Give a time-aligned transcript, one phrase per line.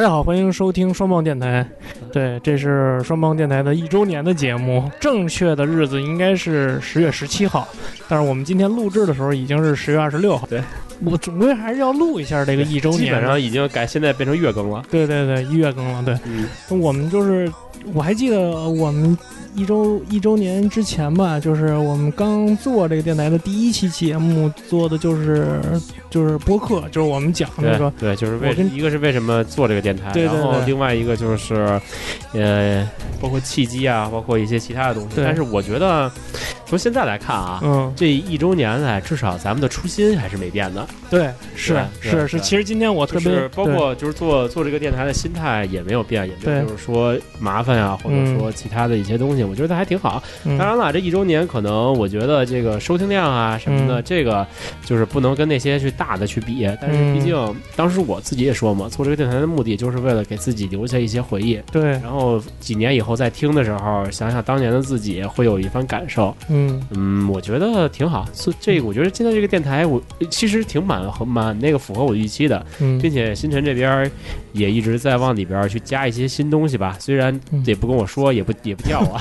[0.00, 1.62] 大家好，欢迎收听双棒电台。
[2.10, 7.68] 对，这是双棒电台的一周年的节目，正确的日子应该是十月十七号，
[8.08, 10.46] 但是我们今天录制的时候已经是十月二十六号。
[10.46, 10.62] 对，
[11.04, 13.02] 我总归还是要录一下这个一周年。
[13.02, 14.82] 基本上已经改，现在变成月更了。
[14.90, 16.02] 对对对，一月更了。
[16.02, 16.48] 对，嗯，
[16.80, 17.52] 我们就是，
[17.92, 19.14] 我还记得我们
[19.54, 25.60] 一周一周年之前吧，就是我们刚做这个电台的第一期节目，做的就是
[26.08, 31.80] 就是播客，就是我们讲那个对，就是为一个是为什么做这个电台，对对然后另外一个就是，
[32.32, 32.88] 呃，
[33.20, 35.16] 包括契机啊，包括一些其他的东西。
[35.16, 35.24] 对。
[35.24, 36.10] 但是我觉得
[36.66, 40.86] 从现在来看啊，嗯，这一周年来，至少咱们的初心还是没变的。
[41.10, 50.22] 对，是对是是，其实今天我特别就是包括就是做做这个电台的心态也没有变，也没有就是说麻烦啊，或者说其他的一些东西，我觉得还挺好。
[50.44, 54.46] 当然了，这一周年可能我觉得这个收听量啊什么的，嗯这个
[54.84, 56.68] 就是不能跟那些去大的去比。
[56.80, 66.34] 但是嗯毕竟当时我自己也说嘛，做这个电台的目的就是为了给自己留下一些回忆，对，然后几年以后再听的时候，想想当年的自己会有一番感受。
[66.48, 68.26] 嗯嗯，我觉得挺好。
[68.32, 74.10] 所以这个我觉得现在这个电台，我其实挺满和满那个符合我预期的，嗯，并且星辰这边儿
[74.52, 76.96] 也一直在往里边去加一些新东西吧。
[76.98, 79.20] 虽然嗯也不跟我说，也不也不叫我，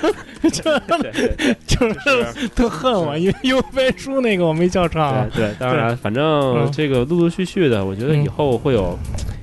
[0.48, 5.28] 就是就是特恨我，因为优飞书那个我没叫上。
[5.30, 8.98] 对对，当然，反正嗯这个陆陆续续的，我觉得嗯以后会有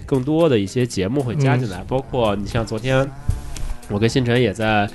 [0.06, 3.09] 更多的一些节目会加进来，包括你像昨天。
[3.90, 4.90] 我跟星辰也在，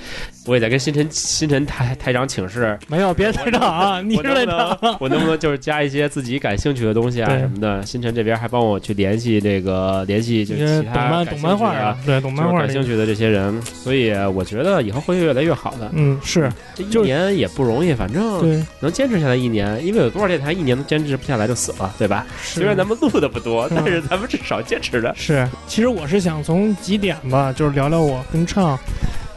[0.49, 4.97] 我也在跟星辰星辰台台长请示，没有，别台长啊，你是台长。
[4.99, 7.85] 我能不能就是加一些自己感兴趣的东西啊什么的？
[7.85, 15.91] 星辰这边还帮我去联系这个联系就因为其他懂漫懂漫画啊，对，懂漫画感兴趣的这些人，所以我觉得以后会越来越好的。
[15.93, 22.27] 嗯，是这一年也不容易，反正，能坚持下来一年，因为有多少电台一年都坚持不下来就死了，对吧？
[22.43, 25.15] 虽然咱们录的不多， 嗯但是咱们至少坚持的。
[25.15, 28.79] 是，其实我是想从几点吧，就是聊聊我跟畅，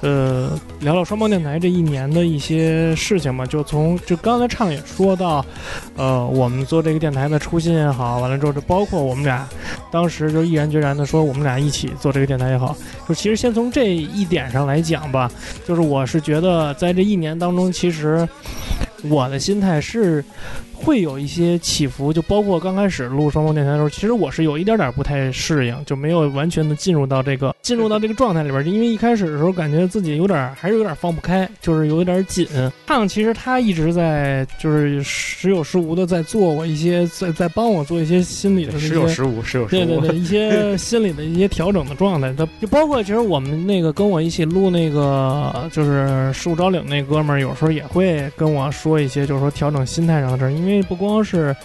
[0.01, 3.45] 呃，聊聊双胞电台这一年的一些事情嘛。
[3.45, 5.45] 就从就刚才畅也说到，
[5.95, 9.47] 呃，我们做这个电台的初心也好，完了之后，就包括我们俩
[9.91, 12.75] 当时就毅然决然的说我们俩一起做这个电台也好，
[13.07, 15.31] 就其实先从这一点上来讲吧，
[15.67, 18.27] 就是我是觉得在这一年当中，其实
[19.03, 20.23] 我的心态是。
[20.83, 28.63] 会有一些起伏，就包括刚开始录双方电台的时候，其实我是有一点点不太适应，就没有完全的进入到这个进入到这个状态里边儿。
[28.63, 32.47] 因为一开始的时候，感觉自己有点还是有点放不开，就是有点紧。
[32.87, 39.81] 胖其实他一直在就是时有时无的在做我一些在在帮我做一些心理的时有时无，时有时无。
[39.81, 50.51] 对对对，一些心理的一些调整的状态，他就包括其实我们那个跟我一起录那个就是十五招领那哥们儿，有时候也会跟我说一些，就是说调整心态上的事儿。
[50.51, 51.55] 因为不光是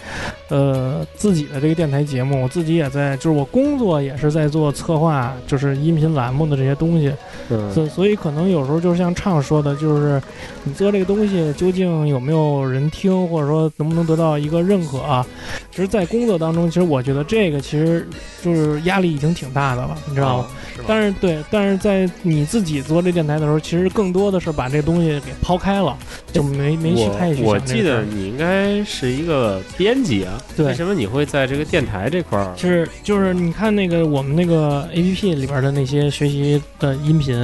[0.49, 7.13] 呃自己的这个电台节目，我自己也在，就是我工作也是在做策划，就是音频栏目的这些东西。
[7.51, 10.21] 嗯，所所以可能有时候就是像畅说的，就是
[10.65, 15.27] 你做这个东西究竟有没有人听，或者说能不能得到一个认可啊？
[15.77, 18.09] 其实，在工作当中，其实我觉得这个其实
[18.43, 20.47] 就是压力已经挺大的了，你知道吗？
[20.87, 25.95] 但是对，但是在你自己做这电台的时候，其实更多的是把这东西给抛开了，
[26.33, 32.57] 就没没去太去我记得你应该是一个编辑啊，对为什么你会在这个电台这块儿？
[32.57, 37.37] 是就是你看那个我们那个 A P P 里边的那些学习的音频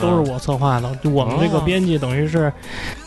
[0.00, 2.52] 都是我策划的，就我们这个哦编辑等于是，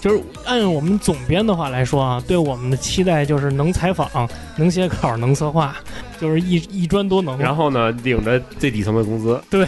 [0.04, 4.28] 就是按我们总编的话来说啊，对我们的期待就是能采访、
[4.58, 5.74] 能写稿、能策划，
[6.20, 7.38] 就是一一专多能。
[7.40, 9.66] 然后呢，领着最底层的工资，对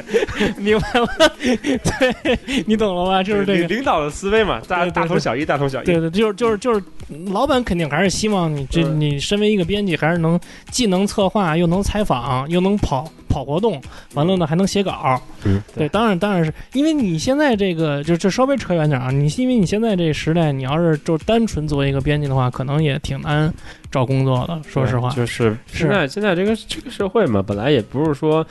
[0.56, 1.06] 明白吗？
[1.38, 3.22] 对你懂了吧？
[3.22, 3.66] 就是这个。
[3.66, 5.84] 领导的思维嘛，大大同小异，大同小异。
[5.84, 6.82] 对对，就是就是就是，
[7.26, 10.40] 老板肯定还是希望你这嗯你身为一个编辑，还是能
[10.70, 13.82] 既能策划，又能采访，又能跑跑活动，
[14.14, 15.20] 完了呢还能写稿。
[15.42, 23.52] 嗯，对，当然当然是因为你现在这个就就稍微扯远点啊，你因为你现在这时代，你要是就单纯作为一个编辑的话，可能也挺难
[23.94, 24.60] 找工作的。
[24.68, 28.44] 说实话，就是现在现在这个这个社会嘛，本来也不是说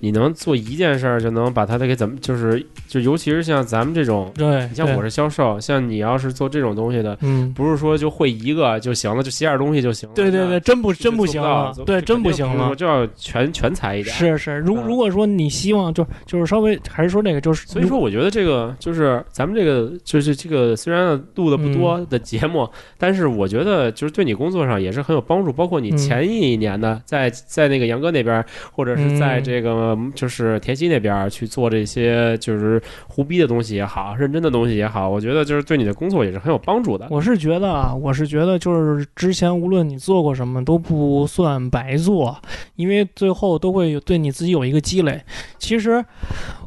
[0.00, 10.14] 你能做一件事儿就能把它给怎么，就是就尤其是像咱们这种，对，你像我是销售，像你要是做这种东西的，嗯，不是说就会一个就行了，就写点东西就行了。
[10.16, 12.74] 对对对，真不，真不行了，对，真不行了。
[12.74, 14.14] 就要全全才一点。
[14.16, 25.52] 是是，如嗯如果说你希望就就是稍微还是说这个就是，所以说，我觉得这个就是咱们这个就是这个虽然录的不多的节目，但是我觉得就是对你工作上也也是很有帮助。
[25.52, 28.42] 包括你嗯前一年呢，在在那个杨哥那边，
[28.72, 37.06] 或者是在嗯这个就是田西那边去做这些就是胡逼的东西也好，认真的东西也好，我觉得就是对你的工作也是很有帮助的。
[37.10, 42.40] 我是觉得啊，我是觉得就是之前无论你做过什么都不算白做，
[42.76, 45.22] 因为最后都会有对你自己有一个积累。
[45.58, 46.02] 其实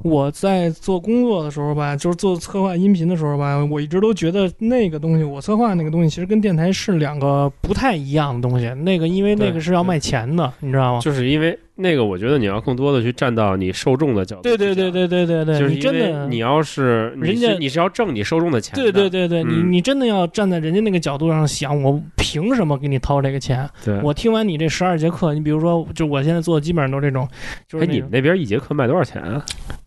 [0.03, 8.67] 我在做工作的时候吧，就是做策划音频的时候吧，我一直都觉得那个东西，我策划那个东西其实跟电台是两个不太一样的东西。
[8.83, 10.99] 那个因为那个是要卖钱的，你知道吗？
[11.01, 14.43] 就是因为那个，我觉得你要更多的去站到你受众的角度。
[14.43, 14.91] 对对对。
[14.91, 23.67] 对对对对，就是真的你要是人家你是要挣你受众的钱的，对对对对，你嗯你真的要站在人家那个角度上想，我凭什么给你掏这个钱？
[23.85, 23.97] 对。
[24.01, 27.27] 我听完你这十二节课，你比如说，就我现在做的基本上都是这种，
[27.67, 29.43] 就是哎，你们那边一节课卖多少钱啊？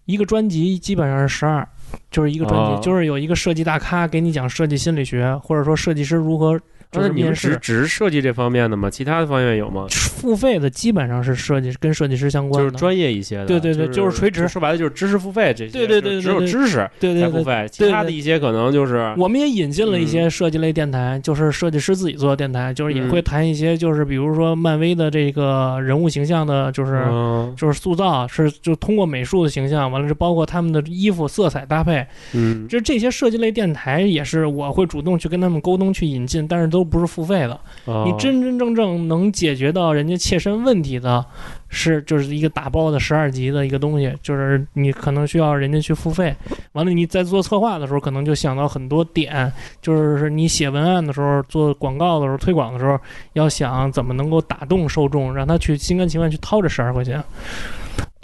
[0.07, 1.67] 一个专辑基本上是十二，
[2.11, 6.59] 就是一个专辑，哦就是有一个设计大咖给你讲设计心理学，或者说设计师如何
[6.95, 7.57] 就是那你们只。
[7.57, 8.91] 只是设计这方面的吗？
[8.91, 9.87] 其他的方面有吗？
[9.91, 37.59] 付费的基本上是设计跟设计师相关的，就是专业一些的，对对对就就是垂直说白了就是知识付费这些，对对对只有知识对对付费，其他的一些可能就是我们也引进了一嗯些设计类电台，就是设计师自己做的电台，就是也嗯会谈一些，就是比如说漫威的这个人物形象的，就是嗯就是塑造是就通过美术的形象，完了是包括他们的衣服色彩搭配，嗯就这些设计类电台也是我会主动去跟他们沟通去引进，但是都不是付费的。
[37.87, 41.25] 哦你真真正正能解决到人家切身问题的，
[41.69, 46.35] 是就是一个打包的十二级的一个东西，就是你可能需要人家去付费。
[46.73, 52.99] 完了你在做策划的时候，可能就想到很多点，就是你写文案的时候、做广告的时候、推广的时候，
[53.35, 57.23] 要想怎么能够打动受众，让他去心甘情愿去掏这十二块钱。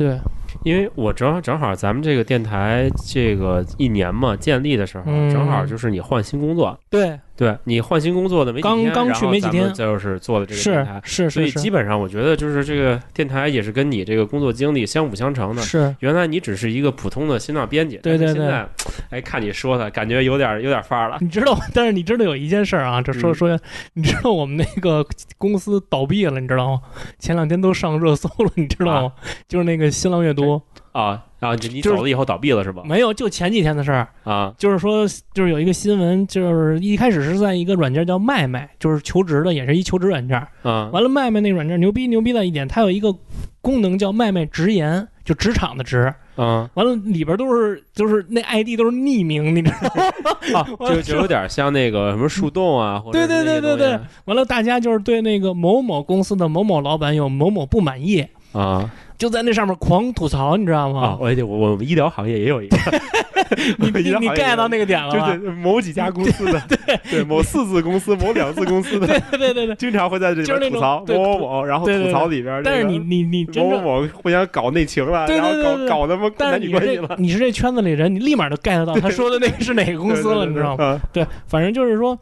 [0.00, 0.18] 对，
[0.64, 15.60] 因为我正好正好咱们这个电台这个一年嘛建立的时候，嗯正好就是你换新工作，对，对你换新工作的没几天，刚刚去然后咱们没几天就是做的这个是电台，是是是所以基本上我觉得就是这个电台也是跟你这个工作经历相辅相成的。
[15.60, 18.66] 是，原来你只是一个普通的新浪编辑，对对对现在，
[19.10, 21.18] 哎，看你说的感觉有点有点范儿了。
[21.20, 23.58] 你知道，但是你知道有一件事儿啊，这说嗯说，
[23.92, 25.04] 你知道我们那个
[25.36, 26.80] 公司倒闭了，你知道吗？
[27.18, 29.12] 前两天都上热搜了，你知道吗？
[29.48, 30.60] 就是那个新浪阅读，
[30.92, 32.82] 啊，然后你你就是走了以后倒闭了是吧？
[32.84, 34.08] 没有，就前几天的事儿。
[34.24, 40.36] 啊，就是说，就是有一个新闻，就是一开始是在一个软件叫麦麦，就是求职的，也是一求职软件。
[40.62, 43.14] 啊，完了，麦麦那个软件牛逼牛逼的一点，它有一个
[43.60, 46.12] 功能叫麦麦直言，就职场的职。
[46.36, 49.78] 啊完了，里边都是就是那 ID 都是匿名，你知道
[50.54, 50.66] 吗？
[50.78, 60.92] 啊，就就有点像那个什么树洞啊， 或者对对对对对完了，大家就是对那个某某公司的某某老板有某某不满意，啊就在那上面狂吐槽，你知道啊！
[60.92, 61.18] 吗？
[61.20, 62.76] 我我我们医疗行业也有一个，
[63.76, 65.36] 你你你 get 到那个点了吧？
[65.36, 69.74] 就是某几家公司的，对对，某四字公司、某两字公司的，对对对对对。
[69.76, 80.94] 经常会在这里边吐槽某某某，然后吐槽里边这个，但是你你你真某正，某某互相搞内情了，对对然后对对对搞搞他妈但是男女关系了，你是这圈子里人，你立马就 get 到他说的那个是哪个公司了，你知道吗？
[80.94, 81.00] 吗？
[81.12, 82.18] 对，反正就是说，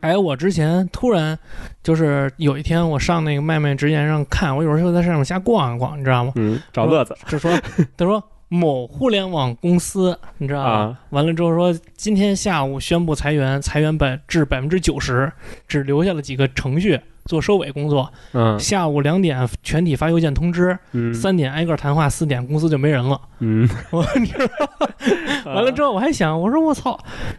[0.00, 1.38] 哎，我之前突然
[1.82, 6.32] 就是有一天我上那个麦麦直言上看，我有时候就在上面瞎逛一逛，你知道吗？
[6.36, 7.50] 嗯，找乐子就说
[7.96, 10.70] 他说某互联网公司，你知道吗？
[10.70, 15.30] 啊完了之后说，今天下午宣布裁员，裁员百至百分之九十，
[15.66, 18.10] 只留下了几个程序做收尾工作。
[18.32, 23.20] 嗯下午两点全体发邮件通知，嗯三点挨个谈话，四点公司就没人了。
[23.40, 26.98] 嗯， 我你知道，完了之后我还想，我说我操，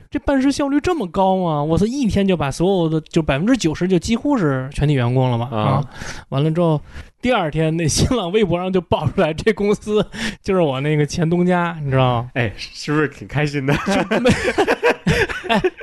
[0.09, 1.63] 这办事效率这么高吗？
[1.63, 5.85] 我操，一天就把所有的就百分之九十就几乎是全体员工了嘛啊啊！
[6.29, 6.81] 完了之后，
[7.21, 10.05] 第二天那新浪微博上就爆出来，这公司
[10.41, 12.31] 就是我那个前东家，你知道吗？
[12.33, 13.73] 哎，是不是挺开心的？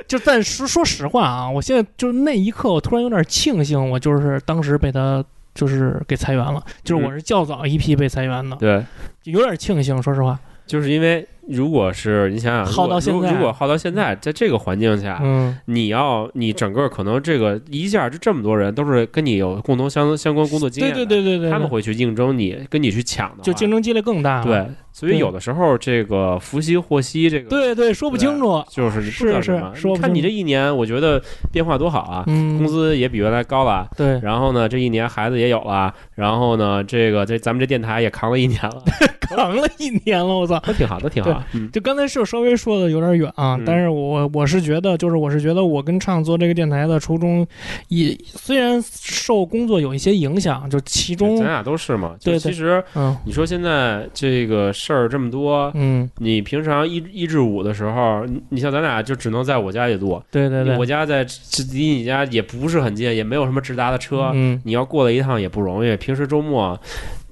[0.07, 8.83] 就但说 说实话啊，我现在就是那一刻，我突然有点庆幸，我就是当时被他就是给裁员了，就是我是较早一批被裁员的，对，
[9.23, 10.39] 有点庆幸，说实话。
[10.65, 24.45] 就是因为如果是你想想，如果耗到现在如如果耗到现在，在这个环境下，嗯，你要你整个可能这个一下就这么多人都是跟你有共同相相关工作经验对，对对对对，他们会去竞争你，跟你去抢的话，就竞争激烈更大了。
[24.45, 28.63] 对，所以有的时候这个福兮祸兮，这个对对，说不清楚。
[28.69, 29.41] 就是是。
[29.41, 33.87] 是说看你这一年，我觉得变化多好啊，嗯，工资也比原来高了。
[33.95, 38.83] 对然后呢，这一年孩子也有了，然后呢，这个这咱们这电台也扛了一年了，
[39.21, 40.59] 扛了一年了，我操！
[40.59, 41.36] 都挺好，都挺好。
[41.53, 47.45] 嗯，就刚才是稍微说的有点远啊，嗯但是我我是觉得，就是我是觉得我跟畅做这个电台的初衷，
[47.89, 52.15] 也虽然受工作有一些影响，就其中咱俩都是嘛。
[52.23, 60.21] 对对其实嗯你说现在这个事儿这么多，嗯，你平常一一至五的时候，你你像咱俩就只能在我家里录。
[60.31, 65.95] 对对对，我家在这离你家也不是很近，也没有什么直达的车，嗯你要过来一趟也不容易。
[65.97, 66.79] 平时周末。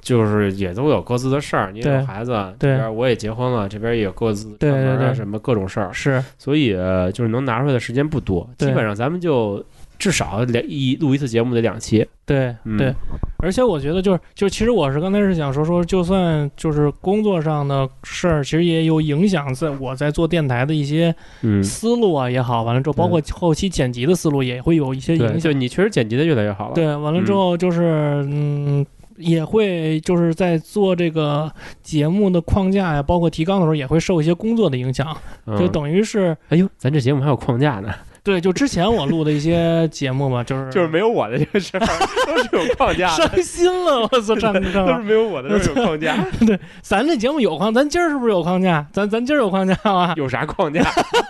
[0.06, 2.74] 就是也都有各自的事儿，你也有孩子，对。
[2.74, 5.12] 这边我也结婚了，这边也有各自对对对。
[5.16, 6.24] 什么各种事儿，是。
[6.38, 9.66] 所以呃就是能拿出来的时间不多，基本上咱们就
[9.98, 12.78] 至少两一录一次节目得两期，对嗯。
[12.78, 12.94] 对，
[13.40, 25.40] 而且我觉得就是就其实我是刚才是想说说，就算就是工作上的事儿，其实也有影响，在我在做电台的一些嗯，思路啊也好，完了之后包括后期剪辑的思路也会有一些，影响。
[25.40, 27.82] 就你确实剪辑的越来越好了，对，完了之后就是
[28.30, 28.86] 嗯。
[29.18, 37.94] 也会就是在做这个节目的框架呀，包括提纲的时候，也会受一些工作的影响，嗯，就等于是哎呦，咱这节目还有框架呢，
[38.26, 41.80] 对，就之前我录的一些 节目嘛，就是就是没有我的这个事儿
[42.26, 48.84] 都是有框架的，伤心了，我操，唱唱都是没有我的都是有框架，对咱这节目有框，咱今儿是不是有框架？
[48.92, 50.16] 咱咱今儿有框架吗？
[50.18, 50.82] 有啥框架？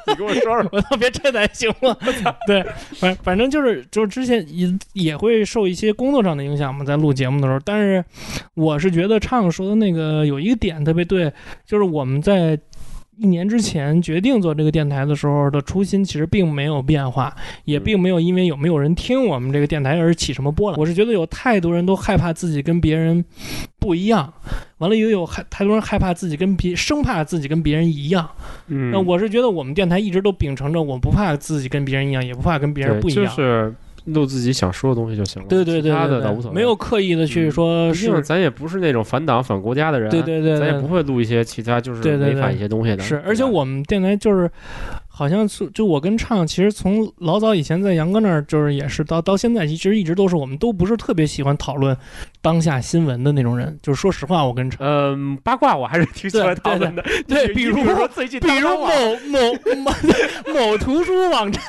[0.07, 0.69] 你给我说说。
[0.71, 1.93] 我操，别这才行吗？
[2.47, 2.65] 对，
[2.97, 7.59] 反反正就是就是之前也也会受一些工作上的影响嘛，在录节目的时候。
[7.65, 8.01] 但是
[8.53, 11.29] 我是觉得畅说的那个有一个点特别对，
[11.65, 12.57] 就是我们在。
[13.17, 20.79] 一年之前决定做这个电台的时候的初心其实并没有变化，也并没有因为有没有人听我们这个电台而起什么波澜。
[20.79, 23.23] 我是觉得有太多人都害怕自己跟别人
[23.79, 24.33] 不一样，
[24.79, 28.29] 完了也有害太多人害怕自己跟别生怕自己跟别人一样。
[28.67, 33.25] 嗯，那我是觉得我们电台一直都秉承着我不怕自己跟别人一样，也不怕跟别人不一样。
[33.25, 33.73] 就是
[34.05, 40.59] 录自己想说的东西就行了，对对对其他的倒无所谓，没有刻意的去嗯说毕竟是，咱也不是那种反党反国家的人，对对对对。
[40.59, 44.49] 咱也不会录一些其他就是违反一些东西的，是，而且我们电台就是。
[45.15, 51.95] 好像就就我跟畅，其实从老早以前在杨哥那儿，就是也是到到现在，其实一直都是我们都不是特别喜欢讨论
[52.41, 53.77] 当下新闻的那种人。
[53.81, 57.01] 就是说实话，我跟畅，嗯，八卦我还是挺喜欢讨论的。
[57.27, 58.87] 对你 比如说最近比如某
[59.29, 59.39] 某
[59.83, 59.91] 某
[60.53, 61.61] 某图书网站，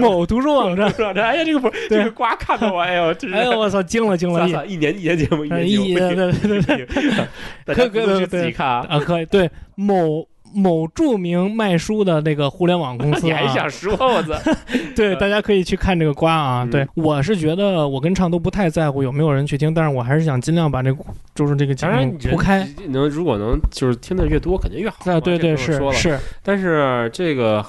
[0.00, 4.46] 某图书网站，这哎呀，这个不对这个瓜看到我，哎呦，哎呦我操，惊了惊了！
[4.66, 8.86] 一年一年节目，一哎年一对对对对可可自己看啊。
[8.88, 14.34] 啊，可以对某某著名卖书的那个互联网公司 你还啊，想说我操？
[14.96, 16.64] 对， 大家可以去看这个瓜啊。
[16.64, 22.68] 嗯对，我是觉得我跟畅都不太在乎有没有人去听，但是我还是想尽量把这个就是这个节目你铺开。
[22.88, 25.14] 能如果能就是听的越多，肯定越好嘛。
[25.14, 25.56] 啊，对对。
[25.58, 27.64] 是是，但是这个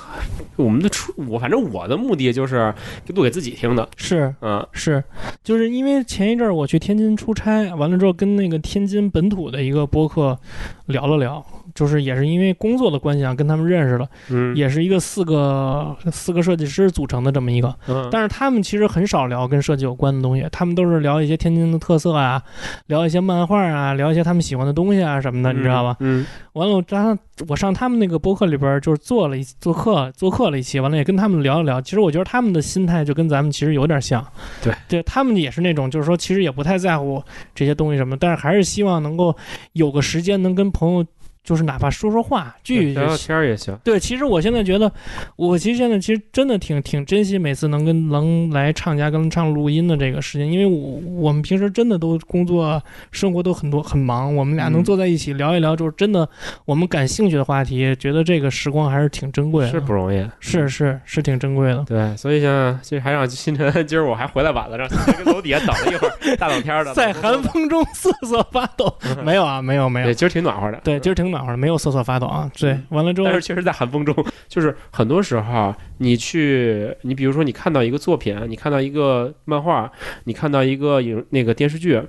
[0.55, 2.73] 我们的出我反正我的目的就是
[3.07, 5.03] 录给自己听的，是嗯是，
[5.43, 10.37] 就是因为前一阵儿我去天津出差，完了之后跟那个天津本土的一个播客
[10.85, 11.43] 聊了聊，
[11.79, 14.53] 就是也是因为工作的关系啊，跟他们认识了，嗯。
[14.53, 22.43] 也是一个四个四个设计师组成的这么一个，嗯，但是他们其实很少聊跟设计有关的东西，他们都是聊一些天津的特色啊，
[22.87, 25.95] 聊一些漫画啊，聊一些他们喜欢的东西啊什么的，你知道吧？
[26.01, 26.25] 嗯。
[26.53, 27.17] 完了，我上
[27.47, 31.79] 我上他们那个博客里边，就是做了一做客做客了一期，完了也跟他们聊一聊。
[31.79, 34.25] 其实我觉得他们的心态就跟咱们其实有点像，
[34.61, 37.23] 对，对他们也是那种，就是说其实也不太在乎
[37.55, 39.33] 这些东西什么，但是还是希望能够
[39.71, 41.05] 有个时间能跟朋友，
[41.49, 43.75] 就是哪怕说说话，聚聊聊天儿也行。
[43.83, 44.91] 对，其实我现在觉得，
[45.35, 52.79] 我其实现在其实真的挺挺珍惜每次能跟能来唱家跟唱录音的这个时间，因为我我们平时真的都工作
[53.11, 54.83] 生活都很多很忙，我们俩能嗯。
[54.83, 56.29] 坐在一起聊一聊，就是真的
[56.65, 61.83] 我们感兴趣的话题，觉得这个时光还是挺珍贵的，是不容易，是是是挺珍贵的。
[61.87, 72.49] 对，所以像其实还让星辰，今儿我还回来晚了，让星辰跟楼底下等了一会儿，大冷天儿的， 在寒风中瑟瑟发抖，没有啊，没有没有对，，今儿挺暖和的，对，今儿挺暖和的，没有瑟瑟发抖啊。
[72.57, 74.15] 对，完了之后但是确实在寒风中，
[74.47, 79.91] 就是很多时候你去，你比如说你看到一个作品，你看到一个漫画，
[80.25, 82.01] 你看到一个影那个电视剧，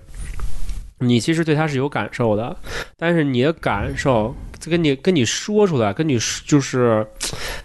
[1.00, 2.56] 你其实对它是有感受的，
[2.96, 4.34] 但是你的感受
[4.68, 7.06] 跟你跟你说出来，跟你就是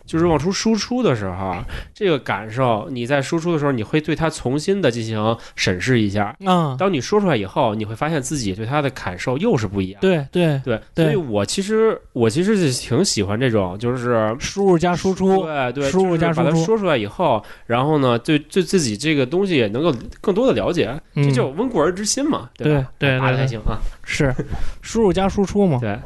[0.06, 1.56] 就是往出输出的时候，
[1.94, 6.36] 这个感受你在输出的时候，你会对它重新的进行审视一下。
[6.46, 10.00] 啊，当你说出来以后，你会发现自己对它的感受又是不一样。
[10.02, 20.86] 对对，对，对所以我其实我其实是挺喜欢这种，就是输入加输出，对对，输入加输出把它说出来以后，然后呢，对对自己这个东西也能够更多的了解，
[21.16, 24.34] 这嗯就温故而知新嘛，对对对对打的还行啊，是
[24.82, 25.80] 输入加输出嘛。
[25.80, 25.98] 对，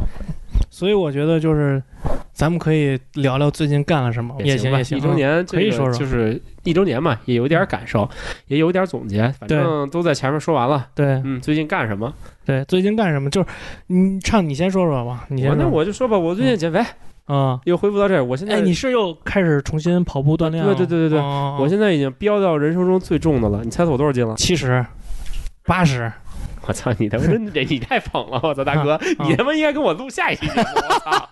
[0.70, 1.82] 所以我觉得就是
[2.34, 4.98] 咱们可以聊聊最近干了什么，也行吧也行。
[4.98, 8.08] 一周年可以说说就是一周年嘛，也有点感受，
[8.48, 10.88] 也有点总结，反正都在前面说完了。
[10.96, 12.14] 对嗯，最近干什么？
[12.46, 13.30] 对，最近干什么？
[13.30, 13.48] 就是
[13.88, 15.68] 你唱，你先说说吧，你先我那。
[15.68, 16.84] 我就说吧，我最近减肥
[17.26, 20.74] 啊，又恢复到这儿，我现在哎，你是又开始重新跑步锻炼了？
[20.74, 24.34] 对对对对对哦我现在已经飙到人生中最重的了，你猜猜我多少斤了？
[24.36, 24.84] 七十、
[25.64, 26.12] 八十，
[26.68, 28.40] 我操你他妈真的你太捧了！
[28.44, 30.68] 我操大哥，啊你他妈应该跟我录下一期节目！
[30.76, 31.30] 我操，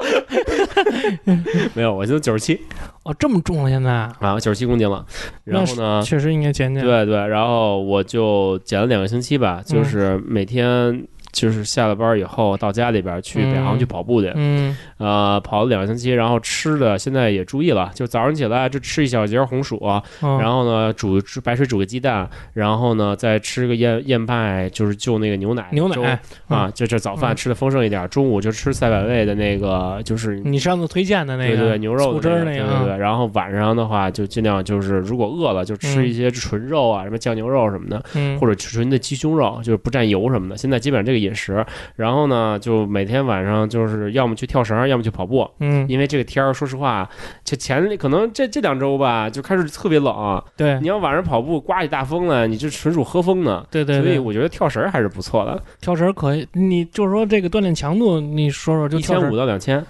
[1.76, 2.60] 没有，我现在九十七
[3.04, 3.92] 哦，这么重了现在？
[3.92, 5.06] 啊，九十七公斤了。
[5.44, 6.84] 然后呢，确实应该减减。
[6.84, 19.80] 对对，然后我就减了两个星期吧，就是每天就是下了班以后到家里边去北航去跑步去，嗯呃，跑了两个星期，然后吃的现在也注意了，就早上起来就吃一小节红薯，
[20.24, 30.40] 嗯，然后呢煮煮白水煮个鸡蛋，然后呢再吃个燕燕麦，就是就那个牛奶牛奶啊，就这早饭嗯吃的丰盛一点，中午就吃赛百味的那个就是。
[30.40, 32.98] 你上次推荐的那个对对对，牛肉醋汁那个，的对对对。
[32.98, 40.58] 然后晚上的话，就尽量就是如果饿了，就吃一些纯肉啊，什么酱牛肉什么的，嗯，或者纯的鸡胸肉，就是不蘸油什么的。
[40.58, 41.66] 现在基本上这个饮食，
[41.96, 45.48] 然后呢，就每天晚上就是要么去跳绳，要么去跑步。
[45.60, 47.08] 嗯，因为这个天儿，说实话，
[47.44, 50.42] 这前可能这这两周吧，就开始特别冷。
[50.56, 53.66] 对你要晚上跑步，刮起大风来，你就纯属喝风呢。
[53.70, 59.84] 对对对，所以我觉得跳绳还是不错的，跳绳可以，你就是说这个锻炼强度，你说说就一千五到两千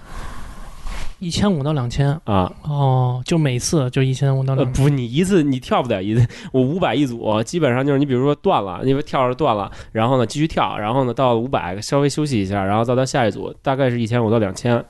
[1.20, 2.52] 一千五到两千啊。
[2.64, 14.84] 哦，就每次就一千五到呃，两千，不，你一次你跳不了一次， 我五百一组，基本上就是你比如说断了，因为跳着断了，然后呢继续跳，然后呢到五百稍微休息一下，然后再到下一组，大概是一千五到两千。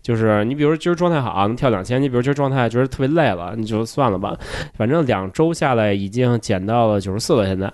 [0.00, 4.36] 就是你比如今儿状态好能跳两千，你比如今儿状态觉得特别累了，你就算了吧。
[4.74, 7.70] 反正两周下来已经减到了九十四了，现在。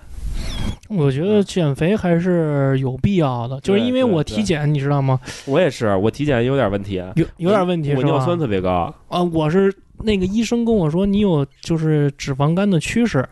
[0.87, 5.19] 我觉得减肥还是有必要的，就是因为我体检，你知道吗？
[5.45, 7.97] 我也是，我体检有点问题，有有点问题是？
[7.97, 13.27] 我尿酸特别高啊，我是那个医生跟我说你有就是脂肪肝的趋势，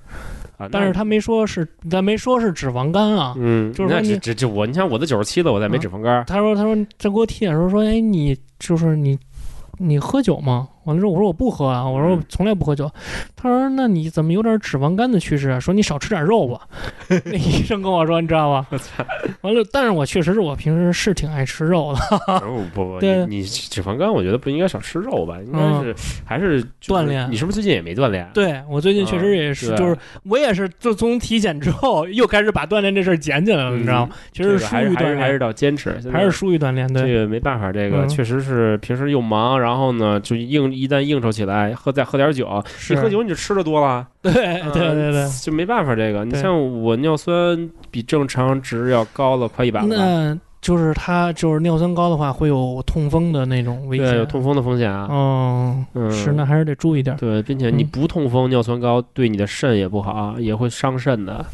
[0.58, 3.36] 啊，但是他没说是，他没说是脂肪肝啊。
[3.38, 6.26] 嗯，就是说你这这这我，你像我都九十七了，我再没脂肪肝。
[6.26, 9.18] 他说他说这给我体检时候说，哎，你就是你
[9.78, 10.68] 你喝酒吗？
[10.86, 12.90] 完了之后我说我不喝啊，我说我从来不喝酒。
[13.36, 15.60] 他说那你怎么有点脂肪肝的趋势啊？
[15.60, 16.62] 说你少吃点肉吧。
[17.26, 18.68] 那医生跟我说，你知道吧？
[19.42, 22.40] 完了，但是我确实是我平时是挺爱吃肉的。
[22.40, 28.30] 不不不，对你你脂肪肝，我觉得不应该少吃肉吧，应该是还是就是锻炼你是不是最近也没锻炼？
[28.34, 34.16] 对我最近确实也是，就是我也是，就从体检之后又开始把锻炼这事儿捡起来了，嗯你知道吗？
[34.32, 44.32] 其实疏于锻炼，还是还是要坚持，还是疏于锻炼，这对，个没办法，这个嗯确实是平时又忙，然后呢就应一旦应酬起来，喝再喝点酒，是你喝酒你就吃的多了，对
[44.62, 45.30] 嗯对对对。
[45.42, 45.96] 就没办法。
[45.96, 54.18] 这个你像我尿酸比正常值要高了快一百了，那就是他就是尿酸高的话，会有痛风的那种危对，险。
[54.18, 55.08] 有痛风的风险啊。
[55.12, 61.46] 嗯，嗯，是，那还是得注意点儿，对，并且你嗯不痛风，尿酸高对你的肾也不好，也会伤肾的。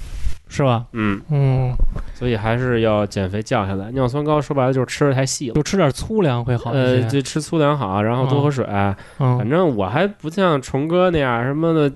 [0.50, 0.86] 是吧？
[0.92, 1.74] 嗯，嗯，
[2.14, 3.90] 所以还是要减肥降下来。
[3.92, 5.54] 尿酸高说白了就是吃的太细了。
[5.54, 7.22] 就吃点粗粮会好一些呃，就。
[7.22, 8.66] 吃粗粮好，然后多喝水。
[8.66, 11.92] 反嗯，正我还不像虫哥那样什么的，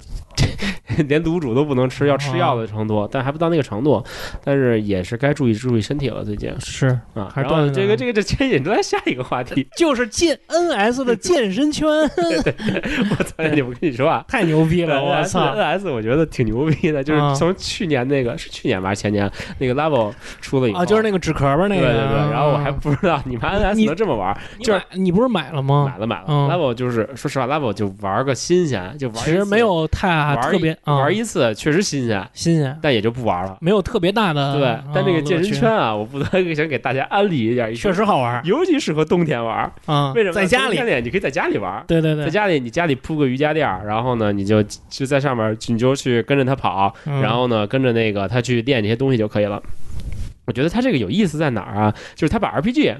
[1.07, 4.03] 连卤煮都不能吃，要吃药的程度，但还不到那个程度。
[4.43, 7.31] 但是也是该注意注意身体了，最近是，啊。
[7.33, 13.43] 还是然后这个这个这牵引出来下一个话题， 就是健 NS 的健身圈， 我操！
[13.53, 14.23] 你我跟你说啊。
[14.27, 15.01] 太牛逼了！
[15.03, 21.81] 我操！NS 我觉得挺牛逼的，就是啊从去年那个是去年吧，前年那个 Level 出了以后啊，就是那个纸壳吧，那个。
[21.81, 25.85] 对对对，然后我还嗯不知道你们 NS 能这么玩，就是你不是买了吗？
[25.89, 26.25] 买了买了。
[26.27, 33.57] 嗯 Level 就是说实话，Level 就玩个新鲜，就玩其实没有太玩特别玩一次确实新鲜，新鲜，但也就不玩了。
[33.61, 39.71] 没有特别大的对啊，但这个健身圈啊，我不得不 想给大家安利一下，确实好玩尤其适合冬天玩。
[39.85, 40.11] 啊。
[40.13, 40.33] 为什么？
[40.33, 41.83] 在家里你可以在家里玩。
[41.87, 49.61] 对对对，在家里，你家里铺个瑜伽垫儿，然后呢，你就就在上面，你就去跟着他跑，嗯然后呢，跟着那个他去练这些东西就可以了。
[50.45, 51.93] 我觉得他这个有意思在哪儿啊？
[52.15, 52.93] 就是他把 RPG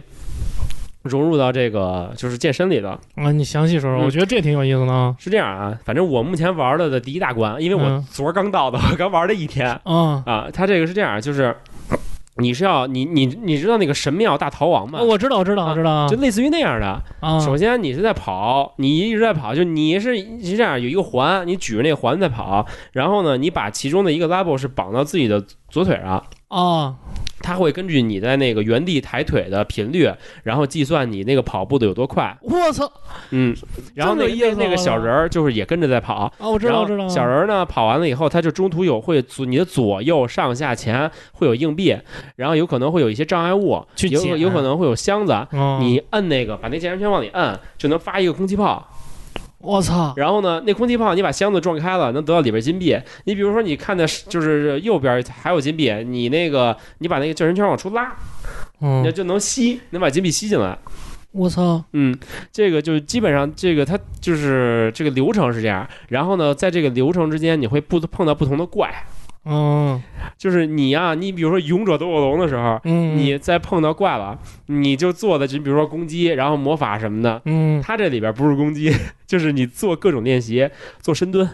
[1.04, 2.98] 融入到这个就是健身里的。
[3.16, 5.16] 啊，你详细说说，嗯我觉得这挺有意思的啊。
[5.20, 10.48] 是这样啊，反正我目前玩了的第一大关，因为我嗯昨儿刚到的， 我刚玩了一天啊，啊。
[10.52, 11.56] 他这个是这样，就是
[12.38, 15.00] 你是要你你你知道那个神庙大逃亡吗？
[15.02, 17.00] 我知道，我知道，我知道啊就类似于那样的。
[17.20, 17.40] 啊。
[17.40, 26.96] 首先你是在跑，你一直在跑，就你是是这样，有一个环，你举着那个环在跑，然后呢，你把其中的一个 level 是绑到自己的左腿上，啊，
[27.44, 30.10] 它会根据你在那个原地抬腿的频率，
[30.44, 32.36] 然后计算你那个跑步的有多快。
[32.42, 32.92] 我操！
[33.32, 33.56] 嗯，
[33.94, 36.32] 然后那那那个小人儿就是也跟着在跑。
[36.40, 37.08] 哦，我知道，然后我知道。
[37.08, 41.96] 小人儿呢跑完了以后，他就中途有会左你的左右上下前会有硬币，
[42.38, 45.34] 然后有可能会有一些障碍物，有有可能会有箱子。
[45.52, 48.88] 哦你摁那个，把那健身圈往里摁，就能发一个空气炮。
[49.64, 50.14] 我操！
[50.18, 52.96] 然后呢，那空气炮你把箱子撞开了，能得到里边金币。
[53.24, 58.14] 你比如说，你看的是就是右边还有金币，你那个你把那个健身圈往出拉，
[58.80, 60.78] 那嗯，就能吸，能把金币吸进来。
[61.32, 61.84] 我操！
[61.94, 62.16] 嗯，
[62.52, 65.88] 这个就基本上这个它就是这个流程是这样。
[66.10, 68.94] 然后呢，在这个流程之间，你会不碰到不同的怪。
[69.46, 70.02] 嗯
[70.38, 77.42] 就是你呀、你比如说勇者斗恶龙的时候，嗯，你再碰到怪了，你就做的就比如说攻击，然后魔法什么的。
[77.46, 78.90] 嗯它这里边不是攻击，
[79.34, 80.70] 就是你做各种练习，
[81.02, 81.50] 做深蹲，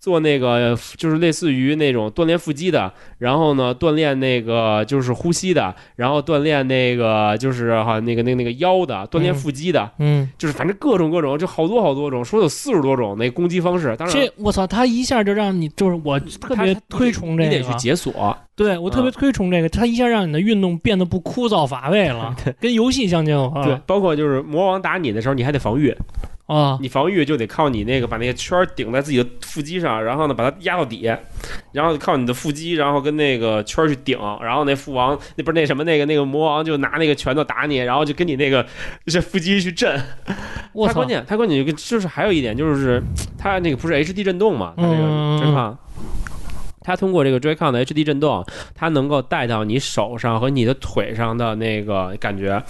[0.00, 13.94] 做那个就是类似于那种锻炼腹肌的，然后呢锻炼那个就是呼吸的，然后锻炼那个就是哈那个那个那个腰的，锻炼嗯腹肌的，嗯，就是反正各种各种，就好多好多种，说有四十多种那攻击方式。
[13.96, 18.36] 当然，这我操，他一下就让你就是我特别推崇这个你得去，解锁。
[18.56, 25.96] 对我特别推崇这个，他一下让你的运动变得不枯燥乏味了， 跟游戏相结合对了，包括就是魔王打你的时候，你还得防御，
[26.50, 31.08] 啊，你防御就得靠你那个把那个圈儿顶在自己的腹肌上，然后呢把它压到底，
[31.70, 38.66] 然后靠你的腹肌，然后跟那个圈儿去顶，然后那父王那不是那什么那个那个魔王就拿那个拳头打你，然后就跟你那个
[39.06, 40.00] 这腹肌去震。
[40.74, 43.00] 我操关，键他关键就是还有一点就是
[43.38, 45.76] 他那个不是 HD 震动嘛，他这个嗯 Joy-Con。
[46.82, 52.62] 它通过这个 Joy-Con 的 HD 震动，它能够带到你手上和你的腿上的那个感觉。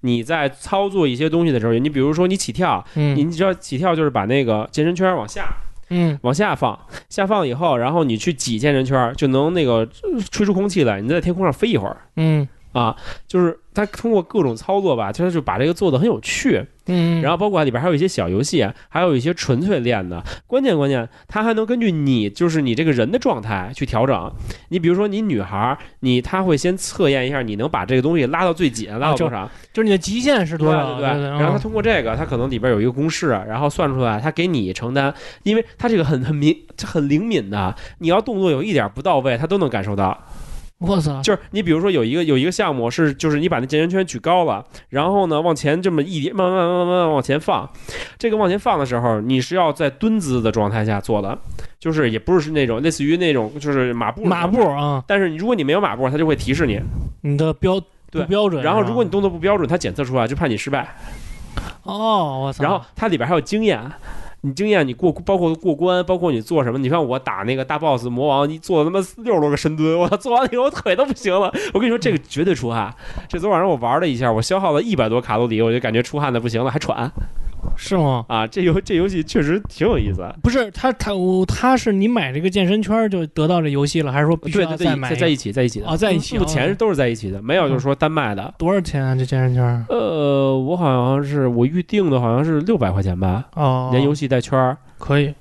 [0.00, 3.16] 你在操作一些东西的时候，你比如说你起跳，你嗯。
[3.16, 5.46] 你知道起跳就是把那个健身圈往下
[5.90, 6.18] 嗯。
[6.22, 6.78] 往下放，
[7.08, 11.96] 下放以后，然后你去挤健身圈，就能那个呃吹出空气来，你在天空上飞一会儿。
[12.16, 12.96] 嗯啊。
[13.26, 16.64] 就是他通过各种操作吧，它就把这个做的很有趣。
[16.90, 20.24] 嗯，然后包括里边还有一些小游戏，还有一些纯粹练的。
[20.46, 24.32] 关键关键，它还能根据你就是你这个人的状态去调整。
[24.70, 29.48] 你比如说你女孩儿，你她会先测验一下你能把这个东西拉到最紧，拉到多少。
[29.70, 30.98] 就是你的极限是多对少？
[30.98, 40.18] 对对，然后他通过这个，他可能里边有一个公式，然后算出来，他给你承担，因为他这个很很敏，很灵敏的，你要动作有一点不到位，他都能感受到。
[40.78, 47.68] 我操，就是你比如说有一个有一个项目是，就是你把那健身圈举高了，然后呢往前这么一点，慢慢慢慢慢慢往前放，
[48.16, 51.36] 这个往前放的时候，你是要在蹲姿的状态下做的，
[51.80, 56.80] 就是也不是那种类似于那种就是马步马步，啊，但是你如果你没有马步，它就会提示你，
[57.22, 58.22] 你的标对。
[58.22, 60.96] 不标准，然后如果你动作不标准，它检测出来就判你失败。
[61.82, 63.80] 哦，我操，然后它里边还有经验。
[64.42, 66.78] 你经验，你过包括过关，包括你做什么？
[66.78, 71.52] 你看我打那个大 boss 魔王，你做他妈六十多个深蹲，我，做完了以后腿都不行了。
[71.74, 72.94] 我跟你说，这个绝对出汗。
[73.28, 77.10] 这昨晚上我玩了一下，我消耗了一百多卡路里，我就感觉出汗的不行了，还喘
[77.76, 78.24] 是吗？
[78.28, 78.46] 啊！
[78.46, 80.26] 这游这游戏确实挺有意思。
[80.42, 88.52] 不是他他我他是你买这个健身圈就得到这游戏了，还是说必须要再买在在一起，在一起的啊在一起目前都是在一起的，没有就是说单卖的。
[88.58, 89.14] 多少钱啊？
[89.14, 89.86] 这健身圈？
[89.88, 95.32] 呃，我好像是我预定的好像是六百块钱吧，哦，连游戏带圈儿，可以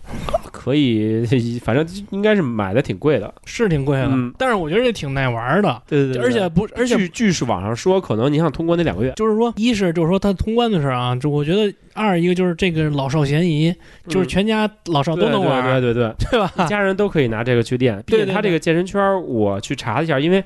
[0.67, 1.25] 可以，
[1.63, 3.33] 反正应该是买的挺贵的。
[3.45, 13.73] 是挺贵的，嗯但是我觉得这挺耐玩的，对对对，而且不而且据据是网上说，可能你想通关那两个月，就是说，一是就是说他通关的事儿啊，这我觉得二一个就是这个老少咸宜，
[14.07, 16.51] 就是全家老少嗯都能玩，对对对对 对吧？
[16.65, 18.03] 一家人都可以拿这个去练。
[18.05, 20.43] 并且他这个健身圈，我去查了一下，因为。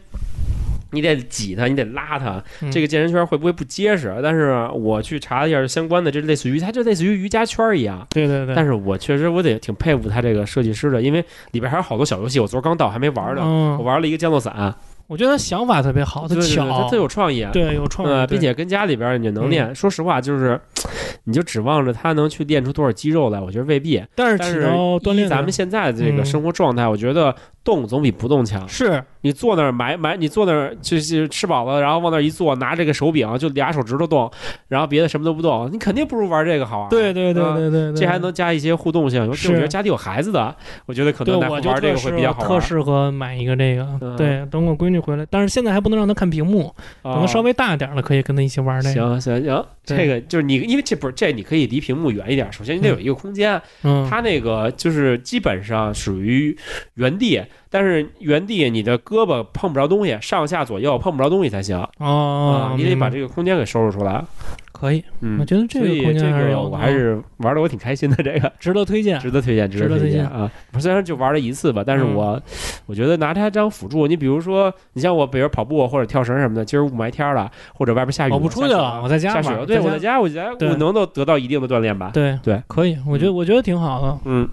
[0.92, 4.14] 你得挤它，你得拉它，嗯这个健身圈会不会不结实？
[4.22, 8.06] 但是我去查了一下相关的，这类似于它就类似于瑜伽圈一样。
[8.10, 13.42] 对对对，但是我确实我得挺佩服他这个设计师的，因为里边还有好多小游戏，我昨儿刚到还没玩呢。
[13.42, 14.74] 我嗯，玩了一个降落伞，
[15.08, 17.46] 我觉得他想法特别好，他巧，他特有创意。
[17.52, 19.74] 对有创意，呃，并且跟家里边你就能练。
[19.74, 20.60] 说实话，就是
[21.26, 24.02] 你就指望着他能去练出多少肌肉来，我觉得未必。
[24.16, 28.68] 但是起但是锻炼咱们现在的这个嗯生活状态，我觉得动总比不动强。
[28.68, 34.32] 是你坐那儿埋埋，你坐那儿就是吃饱了，然后往那儿一坐，拿这个手柄就俩手指头动，
[34.68, 36.90] 然后别的什么都不动，你肯定不如玩这个好玩。
[36.90, 42.62] 对对对啊对对，对这还能加一些互动性，尤其我觉得家里有孩子的，我觉得可，能玩这个会比较合特好玩。
[42.62, 43.88] 适合买一个这个。
[44.02, 48.96] 嗯对，等我闺女回来，但是现在还不能让她看屏幕，等她啊稍微大点了，可以跟她一起玩那个。
[48.96, 52.52] 行行行，这个就是你，因为这不是这，你可以离屏幕远一点。
[52.52, 56.58] 首先你得有一个空间，嗯，它那个就是基本上属于
[56.96, 61.78] 原地，但是原地你的胳膊碰不着东西，上下左右碰不着东西才行。
[62.00, 64.24] 哦啊，，你得把这个空间给收拾出来。
[64.72, 68.52] 可以，嗯我，觉得这个这空间还是个有我还是玩的我挺开心的，这个。
[68.60, 69.20] 值得推荐。
[69.20, 70.24] 值得推荐，值得推荐。
[70.24, 70.50] 荐啊！
[70.74, 72.16] 我虽然就玩了一次吧，但是嗯。
[72.16, 72.42] 我
[72.88, 80.68] 我觉得拿它当辅助，你比如说，你像我比如跑步或者跳绳什么的，今儿雾霾天了，或者外边下雨了，我不出去了，我在家下雪了，对，我在家，我在家，对。
[80.70, 82.10] 我能够得到一定的锻炼吧？
[82.12, 84.48] 对对，可以，我觉得我觉得挺好的，嗯，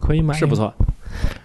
[0.00, 0.54] 可以买，是不。
[0.54, 0.72] 错。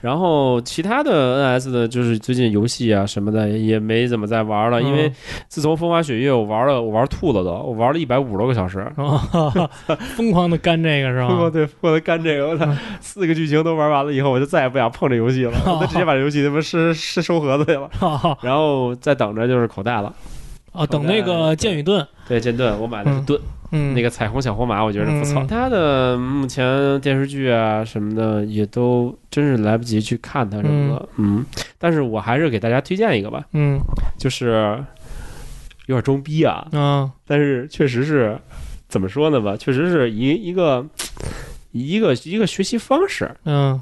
[0.02, 5.14] 然后其他的 NS 的，就是最近游戏啊什么的也没怎么在玩了，因为嗯。
[5.48, 8.80] 自从风花雪月我玩了，我玩吐了都，我玩了一百五十多个小时。
[8.96, 9.20] 哦，
[10.16, 11.50] 疯狂的干这个是吧？
[11.52, 20.14] 对，疯狂的干这个，我操嗯，四个剧情都玩完了以后，我就再也不想碰这游戏了，我就直接把这游戏他妈是是收盒子去了， 哦然后再等着就是口袋了。
[20.72, 25.42] 哦，等那个剑与盾，对，剑盾我买的是嗯盾，嗯，那个彩虹小火马，我觉得不错。
[25.42, 31.46] 嗯它的目前电视剧啊什么的也都真是来不及去看它什么的，嗯，
[31.78, 33.80] 但是我还是给大家推荐一个吧，嗯
[34.18, 34.84] 就是
[35.88, 38.38] 有点装逼啊，啊但是确实是
[38.88, 40.86] 怎么说呢吧，确实是一一个
[41.72, 43.30] 一个一个学习方式。
[43.46, 43.80] 嗯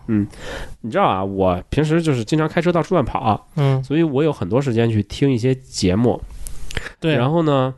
[0.82, 6.22] 你知道啊，我平时就是经常开车到处乱跑，嗯，所以我有很多时间去听一些节目。
[7.00, 7.74] 对，然后呢，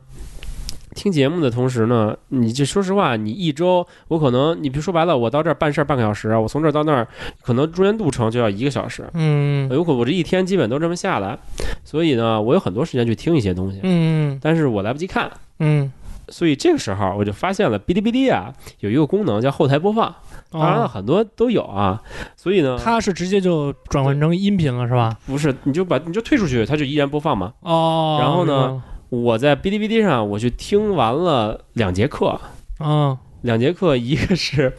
[1.00, 7.08] 听节目的同时呢，你就说实话，你一周我可能，你比如说白了，我到这儿办事儿半个小时，我从这儿到那儿，
[7.40, 9.08] 可能中间路程就要一个小时。
[9.14, 11.38] 嗯有可我这一天基本都这么下来，
[11.84, 15.90] 所以呢，我有很多时间去听一些东西，嗯但是我来不及看，嗯，
[16.28, 20.14] 所以这个时候我就发现了哔哩哔哩啊有一个功能叫后台播放，
[20.50, 22.02] 当然了哦，很多都有啊，
[22.36, 25.16] 所以呢，它是直接就转换成音频了是吧？
[25.26, 27.54] 不是你就把你就退出去，它就依然播放嘛。
[27.60, 28.82] 哦，然后呢？
[29.10, 32.40] 我在哔哩哔哩上我去听完了两节课，
[32.78, 34.72] 啊，两节课，一个是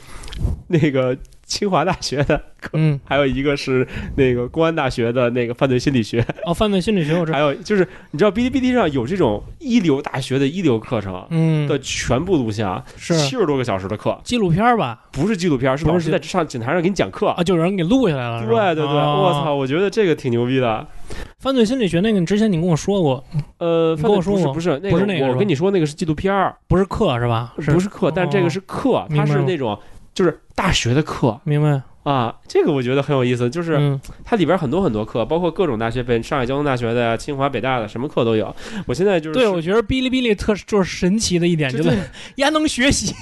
[0.68, 1.18] 那个
[1.52, 3.86] 清华大学的课，嗯，还有一个是
[4.16, 13.18] 那个公安大学的那个犯罪心理学，哦，犯罪心理学我知道，还有就是你知道哔哩哔哩上有这种一流大学的一流课程嗯，的全部录像，是。
[13.18, 14.98] 七十多个小时的课，纪录片吧？
[15.12, 17.28] 不是纪录片，是老师在上讲台上给你讲课。
[17.28, 19.24] 啊，就有人给录下来了，对对对，哦。
[19.28, 19.54] 我操！
[19.54, 20.88] 我觉得这个挺牛逼的。
[21.40, 23.22] 犯罪心理学那个，你之前你跟我说过，
[23.58, 27.54] 呃，你跟我说过不是不是那个，我跟你说那个是纪录片儿，不是课是吧？
[27.58, 29.78] 不是课，但这个是课，它是那种
[30.14, 31.82] 就是大学的课明白？
[32.04, 32.36] 啊。
[32.48, 38.54] 这个我觉得很有意思，就是嗯它里边很多很多课，包括各种大学，北上海交通大学的呀、清华、北大的，什么课都有。
[38.86, 42.02] 我现在就是对，我觉得哔哩哔哩特就是神奇的一点，就对 是
[42.36, 43.14] 丫能学习，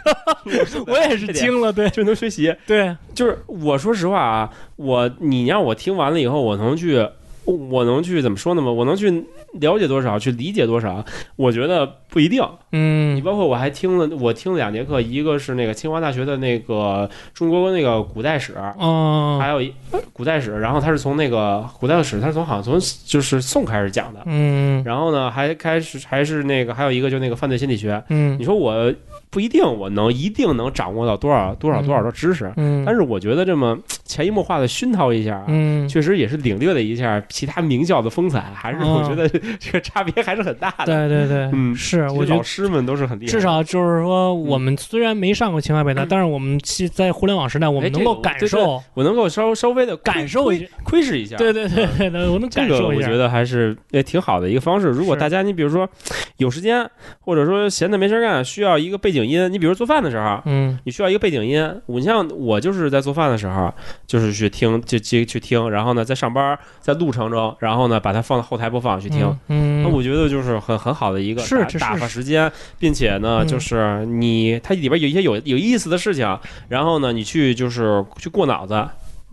[0.86, 2.54] 我也是惊了，对就能学习。
[2.66, 7.06] 对，就是我说实话啊，我你让我听完了以后，我能去，
[7.52, 8.70] 我能去怎么说呢嘛？
[8.70, 9.10] 我能去
[9.54, 11.04] 了解多少，去理解多少？
[11.36, 12.42] 我觉得不一定。
[12.70, 19.72] 你嗯包括我还听了，我听了两节课，一个是那个清华大学的那个中国那个古代史，哦还有一
[20.12, 24.20] 古代史，然后他是从那个古代史，他是从好像从就是宋开始讲的。
[24.26, 28.02] 嗯然后呢，还开始还是那个还有一个就那个犯罪心理学。
[28.10, 28.92] 嗯你说我
[29.30, 35.86] 不一定我能一定能掌握到多少多少多少的知识，嗯，但是我觉得这么 潜移默化的熏陶一下啊，嗯。
[35.88, 40.86] 确实也是领略了一下其他名校的风采，还是我觉得 这个差别还是很大的。
[40.86, 51.36] 对对对，嗯是，我觉得师们都是很厉害，至少就是说，我们虽然没上过清华北大， 但是我们其在互联网时代，我们能够感受我能够稍稍微的感受一下，窥视一下。
[51.36, 53.08] 对对对对对，我能感受一下。
[53.08, 54.88] 我觉得还是也挺好的一个方式。
[54.88, 55.88] 如果大家你比如说
[56.36, 56.88] 有时间，
[57.20, 61.62] 或者说闲的没事干，需要一个背景音，你比如做饭的时候，嗯你需要一个背景音。
[61.86, 63.72] 我你像我就是在做饭的时候，
[64.06, 69.36] 就是去听，就去去听，然后呢，在上班，在路程中，然后呢，把它放到后台播放去听。
[69.48, 78.86] 嗯，那我觉得就是很很好的一个打打是这是发时间，并且呢，嗯就是你它里边有一些有有意思的事情，然后呢，你去就是去过脑子，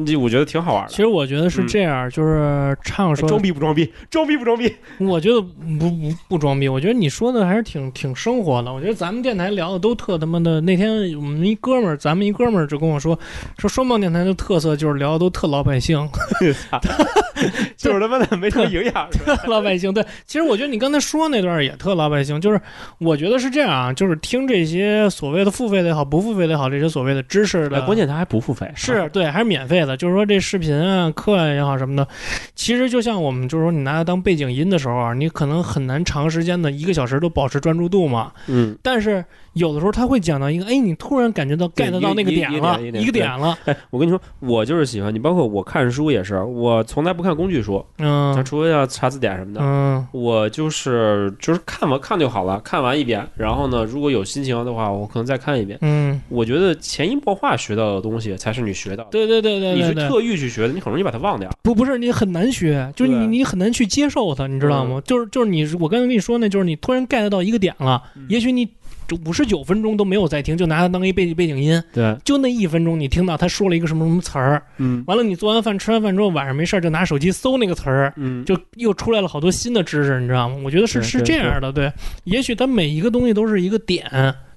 [0.06, 0.90] 这我觉得挺好玩的。
[0.90, 3.92] 其实我觉得是这样，就是唱说装，逼不装逼？
[4.10, 4.74] 装逼不装逼？
[5.00, 8.74] 我觉得不不不装逼，我觉得你说的还是挺挺生活的。
[8.74, 10.60] 我觉得咱们电台聊的都特他妈的。
[10.62, 13.18] 那天我们一哥们儿，咱们一哥们儿就跟我说，
[13.58, 15.98] 说双棒电台的特色就是聊的都特老百姓，
[17.78, 19.08] 就是他妈的没什么营养？
[19.48, 19.94] 老百姓。
[19.94, 22.60] 对，其实我觉得你刚才说那段也特老百姓，就是
[22.98, 29.96] 我觉得是这样啊，就是听这些所谓的付费的也好，不付费的也好，这些所谓的知识的，哎关键他还不付费，是对，还是免费的。
[29.98, 32.08] 就是说这视频啊、课啊也好什么的，
[32.56, 38.32] 其实就像我们就是说你拿它当背景音的时候啊，你可能很难长时间的一个小时都保持专注度嘛。
[38.48, 49.62] 嗯，但是有的时候他会讲到一个，哎，你突然感觉到 get 到那个点了，一个点了，哎，我跟你说，我就是喜欢你，包括我看书也是，我从来不看工具书，嗯像除非要查字典什么的。
[49.62, 55.78] 嗯我就是就是看完看就好了，看完一遍，然后呢，如果有心情的话，我可能再看一遍。
[55.82, 61.50] 嗯，我觉得潜移默化学到的东西才是你学到的，对对对对，你是特意去学的，你很容易把它忘掉。
[61.62, 65.02] 不不是你很难学，就是你你很难去接受它，你知道吗？
[65.06, 68.66] 就是就是你我刚才跟你说那，就是你突然 get 到一个点了，嗯也许你
[69.08, 78.12] 就五十九分钟都没有在听，就拿它当一背背景音，对，就那一分钟你听到他说了一个什么什么词儿，嗯完了你做完饭吃完饭之后晚上没事儿就拿手机搜那个词儿。
[78.16, 80.56] 嗯，就又出来了好多新的知识，你知道吗？
[80.64, 81.92] 我觉得是是这样的，对。
[82.24, 84.10] 也许它每一个东西都是一个点，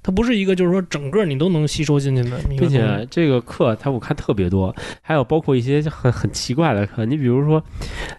[0.08, 2.66] 它不是一个就是说整个你都能吸收进去的并。
[2.66, 7.62] 且这个课它我看特别多，还有包括一些很很奇怪的课，你比如说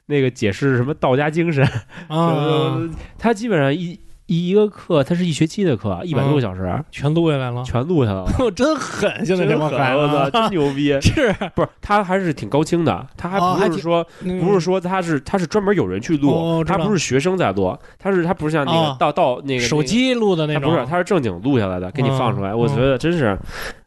[0.06, 1.68] 那个解释什么道家精神，
[2.08, 2.80] 啊，
[3.18, 4.00] 它基本上一
[4.30, 8.32] 一一个课，它是一学期的课，一百多个小时，全录下来了，全录下来了。
[8.38, 10.90] 我真狠，现在这帮孩我操，真牛逼！
[11.02, 11.34] 是。
[11.56, 14.06] 不是，他还是挺高清的，他还不是说、
[14.40, 18.98] 不是说他是他是专门有人去录，哦他不是学生在录，他是他不是像那个哦。
[19.00, 22.52] 到到那个手，机录的那种，他不是他是正经录下来的，给你放出来。
[22.52, 22.60] 嗯。
[22.60, 23.36] 我觉得真是，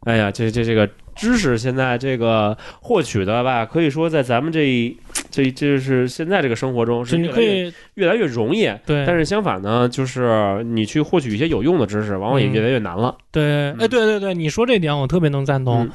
[0.01, 4.97] 哎呀，这这这个知识现在这个获取的吧，可以说在咱们这一
[5.33, 8.71] 这这是现在这个生活中就是你可以越来越容易。
[8.85, 13.17] 对，但是相反呢，就是你去获取一些有用的知识，往往也嗯越来越难了。
[13.31, 15.91] 对，哎，对对对，你说这点我特别能赞同，嗯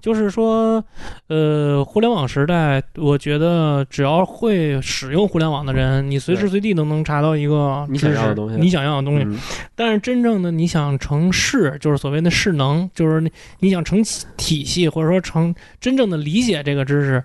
[0.00, 0.84] 就是说，
[1.26, 9.24] 呃，互联网时代，我觉得只要会使用互联网的人，你随时随地都能查到一个你想要的东西你想要的东西。
[9.24, 9.36] 嗯
[9.74, 14.00] 但是真正的你想成事，就是所谓的势能，就是你你想成
[14.36, 17.22] 体系，或者说成真正的理解这个知识，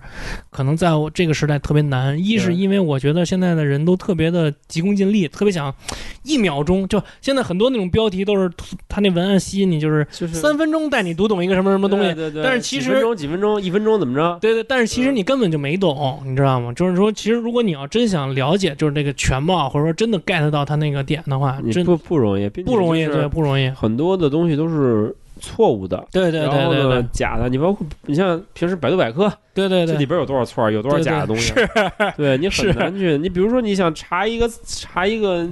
[0.50, 2.18] 可能在我这个时代特别难。
[2.18, 5.74] 一是因为我觉得现在的人都特别的急功近利，特别想
[6.22, 8.50] 一秒钟就现在很多那种标题都是
[8.88, 12.06] 他那文案吸引你，就是三分钟带你读懂一个什么什么东西。
[12.06, 14.38] 对对对但是其实几分钟几分钟一分钟怎么着？
[14.40, 16.72] 对对，但是其实你根本就没懂，你知道吗？
[16.72, 23.68] 就是说，其实如果你要真想了解，就是这个全貌，或者说真的 get 到他那个点的话，真不不容易，不容易，对，不容易。
[23.70, 26.02] 很多的东西都是错误的。
[26.12, 31.68] 对对对对对，假的，你包括你像平时百度百科，对对对，这里边有多少错，有多少假的东西，是，
[32.16, 33.18] 对你很难去。
[33.18, 35.46] 你比如说，你想查一个查一个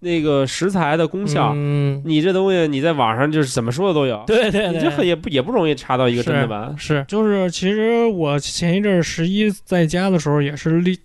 [0.00, 6.74] 那个食材的功效，嗯，你这东西你在网上就是怎么说的都有，对对对，你这很也不也不容易查到一个真的吧？
[6.78, 10.98] 是，就是其实我前一阵儿十一在家的时候也是立，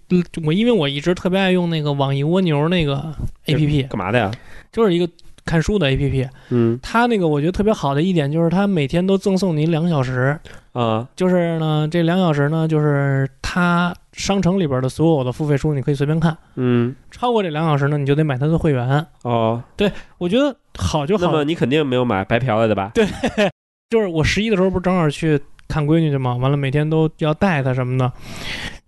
[0.46, 3.14] 我因为我一直特别爱用那个网易蜗牛那个
[3.48, 4.32] A P P，干嘛的呀？
[4.72, 5.10] 就是一个
[5.46, 6.80] 看书的 A P P，嗯。
[6.82, 10.40] 它那个我觉得特别好的一点就是它每天都赠送你两个小时，
[10.74, 11.08] 啊。
[11.16, 16.96] 就是呢这两小时呢就是它商城里边的所有的付费书你可以随便看，嗯。
[17.10, 19.06] 超过这两小时呢你就得买它的会员。
[19.24, 21.26] 哦，对我觉得好就好。
[21.26, 22.92] 那么，你肯定没有买白嫖来的吧？
[22.94, 23.06] 对。
[23.92, 28.10] 就是我十一的时候不是正好去看闺女去吗，完了每天都要带她什么的，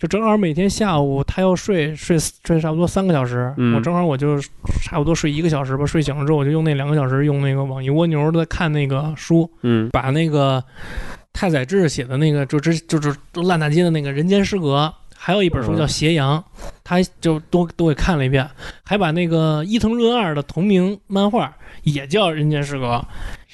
[0.04, 4.38] 就正好每天下午他要睡睡睡差不多三个小时，嗯我正好我就
[4.82, 10.62] 差不多睡一个小时吧，睡醒了之后我就用那两个小时用那个网易蜗牛的看那个书，嗯把那个
[11.32, 14.94] 太宰治写的那个就之就是都烂大街的那个《人间失格》。
[15.16, 16.38] 还有一本书叫《斜阳》，
[16.84, 18.46] 他就都都给看了一遍，
[18.84, 22.86] 还把那个伊藤润二的同名漫画也叫《人间失格》，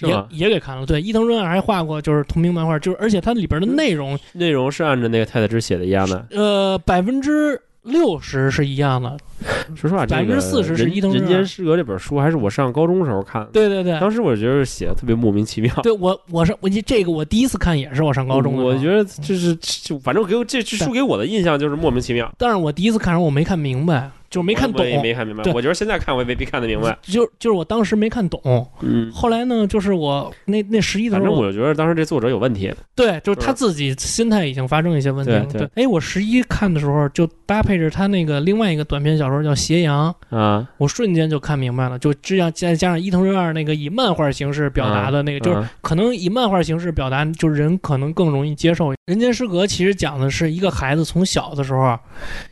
[0.02, 0.28] 也是吗？
[0.30, 0.86] 也给看了。
[0.86, 6.26] 对，伊藤润二还画过就是同名漫画，就是而且它里边的内容， 内容是按照那个太太之写的一样的。
[6.32, 9.18] 呃，百分之六十是一样的。
[9.76, 15.74] 说实话，百分之四十是伊藤润二人间失格》这本书还是我上高中时候看的，对对对，当时我觉得写的特别莫名其妙。
[15.82, 25.44] 对我我是我这个我第一次看也是我上高中的我觉得就是就反正给我这这书给我的印象就是莫名其妙，但是我第一次看的时候我没看明白，就是没看懂我，也没看明白。
[25.54, 26.98] 我觉得现在看我也未必看得明白。
[27.02, 28.68] 就就是我当时没看懂。
[28.82, 32.74] 嗯，后来呢，就是我那那十一的时候，反正我觉得当时这作者有问题。
[32.96, 35.46] 对，就是他自己心态已经发生一些问题了。
[35.46, 48.90] 对对哎，我十一看的时候就搭配着他那个另外一个短篇小说叫《斜阳》，啊，我瞬间就看明白了，就这样再加上伊藤润二那个以漫画形式表达的那个，就是嗯可能以漫画形式表达，就是人可能更容易接受。
[49.06, 51.98] 《人间失格》其实讲的是一个孩子从小的时候，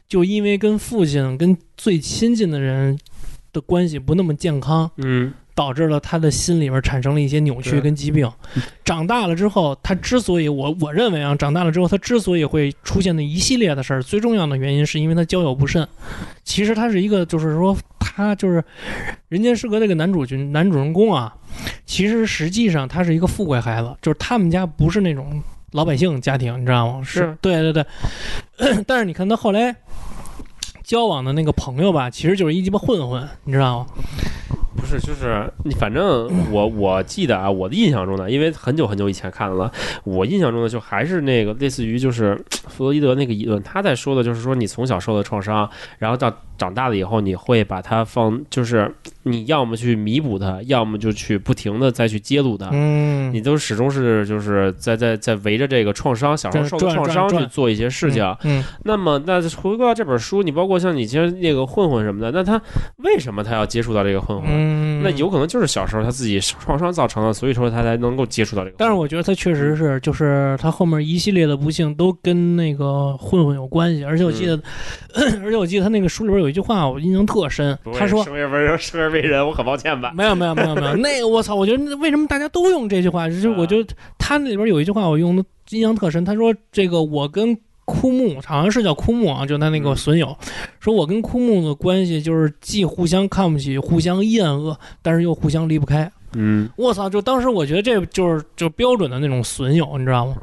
[0.07, 2.97] 就因为跟父亲、跟最亲近的人
[3.51, 8.31] 的关系不那么健康，嗯导致了他的心里边产生了一些扭曲跟疾病。
[8.85, 15.87] 长大了之后，他之所以我我认为啊，长大了之后他之所以会出现的一系列的事儿，最重要的原因是因为他交友不慎。
[16.43, 18.61] 其实他是一个，就是说他就是
[19.29, 21.35] 《人间失格》那个男主角男主人公啊，
[21.87, 25.41] 其实实际上他是一个富贵孩子，就是他们家不是那种
[25.71, 27.03] 老百姓家庭，你知道吗？
[27.03, 27.83] 是对对对，
[28.85, 29.75] 但是你看他后来。
[30.87, 33.87] 交往的那个朋友吧，其实就是一鸡巴混混，你知道吗？
[34.77, 39.71] 不是，就是你，反正 我我记得啊，我的印象中呢，因为很久很久以前看了，
[40.03, 48.91] 我印象中的就还是那个类似于就是弗洛伊德那个理论，他在说的就是说你从小受的创伤，然后到长大了以后，你会把它放，就是
[49.23, 52.69] 你要么去弥补它，要么就去不停的再去揭露它。
[52.71, 58.23] 嗯，你都始终是就是在在在围着这个创伤，小时候受的创伤去做一些事情。
[58.43, 62.59] 嗯，那么，那回归到这本书，你包括像你其实那个混混什么的，那他
[62.97, 64.47] 为什么他要接触到这个混混？
[64.49, 64.66] 嗯，
[65.03, 68.75] 那有可能就是小时候他自己创伤造成的，所以说他才能够接触到这个。
[68.77, 74.59] 但是我觉得他确实是，就是他后面一系列的不幸都跟那个混混有关系，而且我记得，
[75.43, 80.11] 而且我记得他那个书里边有一句话我印象特深他说生而为人，生而为人，我很抱歉吧。
[80.15, 81.55] 没有没有没有没有，那个我操！
[81.55, 83.27] 我觉得为什么大家都用这句话？
[83.29, 86.23] 就是我觉得他那里边有一句话我用的印象特深。
[86.23, 87.57] 他说：“这个我跟
[87.87, 90.37] 枯木好像是叫枯木啊，就他那个嗯损友，
[90.77, 96.11] 说我跟枯木的关系就是既互相看不起，互相厌恶，但是又互相离不开。
[96.33, 97.09] 嗯，我操！
[97.09, 100.35] 就当时我觉得这就是就标准的那种损友，你知道吗？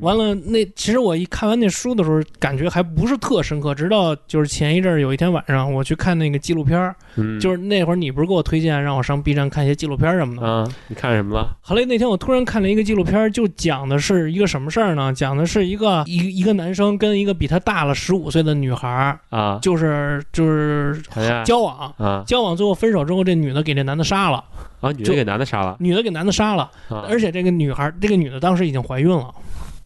[0.00, 3.74] 完了，那其实我一看完那书的时候，感觉还不是特深刻。
[3.74, 10.48] 直到就是前一阵儿有一天晚上，我去看那个纪录片儿，嗯，就是那会儿你不是给我推荐让我上 B 站看一些纪录片儿什么的吗？
[10.48, 11.56] 啊，你看什么了？
[11.60, 15.12] 后来那天我突然看了一个纪录片儿，就讲的是一个什么事儿呢？
[15.12, 21.00] 讲的是一个一一个男生跟一个比他大了十五岁的女孩儿，啊，就是就是
[21.44, 24.44] 交往，啊交往最后分手之后，这女的给这男的杀了，
[24.80, 25.76] 啊，女的给男的杀了。
[25.78, 27.06] 女的给男的杀了，啊。
[27.08, 29.32] 而且这个女孩，这个女的当时已经怀孕了，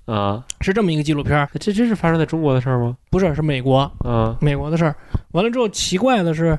[0.07, 2.97] 啊，是这么一个纪录片儿，这真是发生在中国的事儿吗？
[3.11, 4.37] 不是是美国啊。
[4.41, 4.95] 美国的事儿。
[5.33, 6.59] 完了之后，奇怪的是，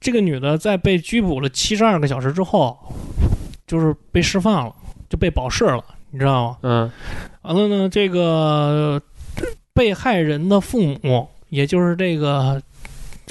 [0.00, 2.78] 这个女的在被拘捕了七十二个小时之后，
[3.66, 4.74] 就是被释放了，
[5.08, 6.56] 就被保释了，你知道吗？
[6.62, 6.90] 嗯。
[7.42, 9.00] 完了呢，这个
[9.72, 12.60] 被害人的父母，也就是这个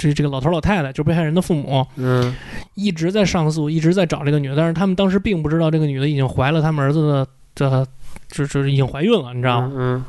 [0.00, 2.34] 这这个老头老太太，就是被害人的父母，嗯
[2.74, 7.86] 一直在上诉，一直在找这个女的，但是他们当时并不知道这个女的已经怀了他们儿子的这。
[8.28, 9.72] 就就是已经怀孕了，你知道吗？
[9.74, 10.04] 嗯，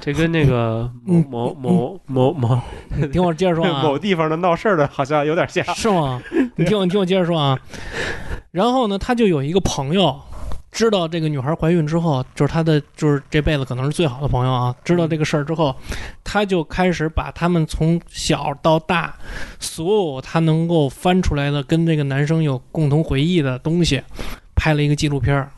[0.00, 2.60] 这跟那个嗯某某某某某
[2.96, 5.64] 你听我接着说啊， 某地方的闹事儿的，好像有点像。
[5.74, 6.22] 是吗？
[6.54, 7.58] 你听我，你听我接着说啊。
[8.52, 10.16] 然后呢，他就有一个朋友，
[10.76, 14.76] 知道这个女孩怀孕之后，就是她的，就是这辈子可能是最好的朋友啊。
[14.84, 15.74] 知道这个事儿之后，
[16.22, 19.16] 他就开始把他们从小到大，
[19.58, 24.02] 所有他能够翻出来的跟这个男生有共同回忆的东西，
[24.54, 25.50] 拍了一个纪录片儿。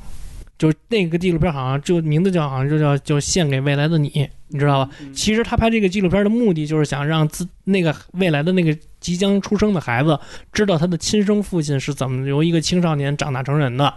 [0.56, 4.90] 就那个纪录片好像就名字叫好像就叫就献给未来的你，你知道吧？
[5.12, 10.18] 其实他拍这个纪录片的目的就是想让自那个未来的那个即将出生的孩子
[10.52, 13.92] 知道他的亲生父亲是怎么由一个青少年长大成人的。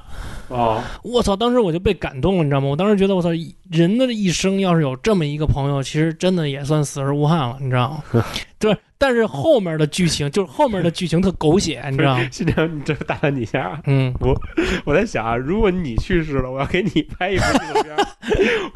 [0.49, 1.35] 哦，我操！
[1.35, 2.67] 当时我就被感动了，你知道吗？
[2.67, 3.29] 我当时觉得我操，
[3.69, 8.25] 人的一生要是有这么一个朋友，其实真的也算死而无憾了，你知道吗？
[8.59, 12.27] 对，但是后面的剧情就是后面的剧情特狗血，你知道吗？
[12.31, 14.39] 是这样，你这打断你一下啊，嗯，我
[14.83, 17.95] 我在想啊，如果你去世了，我要给你拍一部纪录片，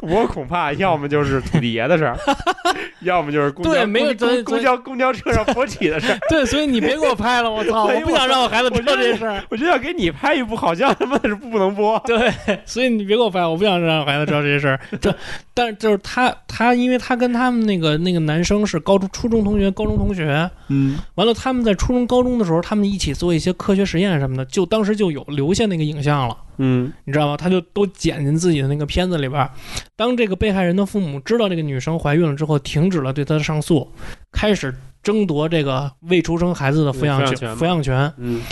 [0.00, 2.16] 我恐怕要么就是土地爷的事儿，
[3.00, 4.14] 要么就是公交对没有
[4.44, 6.18] 公交公交车上勃起的事儿。
[6.28, 7.86] 对，所以你别给我拍了，我操！
[7.86, 9.42] 我不想让我孩子知道这事儿。
[9.48, 12.00] 我觉得要给你拍一部，好像他妈是不能播。
[12.06, 12.32] 对，
[12.64, 14.80] 所以你别给我拍，我不想让孩子知道这些事儿。
[15.00, 15.14] 这，
[15.54, 26.36] 但是就是他，他因为他跟他们那个那个男生是高中、初中同学、高中同学，嗯完了他们在初中、高中的时候，他们一起做一些科学实验什么的，就当时就有留下那个影像了。
[26.58, 27.36] 嗯你知道吗？
[27.36, 29.48] 他就都剪进自己的那个片子里边。
[29.94, 33.90] 当这个被害人的父母知道这个女生怀孕了之后，停止了对她的上诉，
[34.32, 37.56] 开始争夺这个未出生孩子的抚养权。
[37.56, 38.12] 抚养权。
[38.18, 38.42] 嗯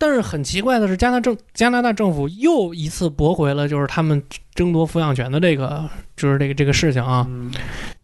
[0.00, 4.22] 但是很奇怪的是，加拿政加拿大政府又一次驳回了，就是他们
[4.54, 7.26] 争夺抚养权的这个，就是这个这个事情啊。
[7.28, 7.52] 嗯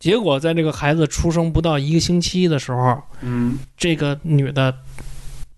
[0.01, 4.75] 结果在这个孩子出生不到一个星期的时候，嗯，这个女的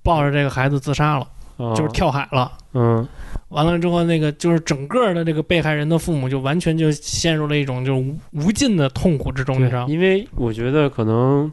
[0.02, 1.26] 抱着这个孩子自杀了，
[1.56, 2.52] 哦就是跳海了。
[2.74, 3.06] 嗯
[3.50, 9.86] 完了之后，那个就是整个的这个被害人的父母就完全就陷入了一种就是无无尽的痛苦之中，你知道吗？
[9.88, 11.50] 因为我觉得可能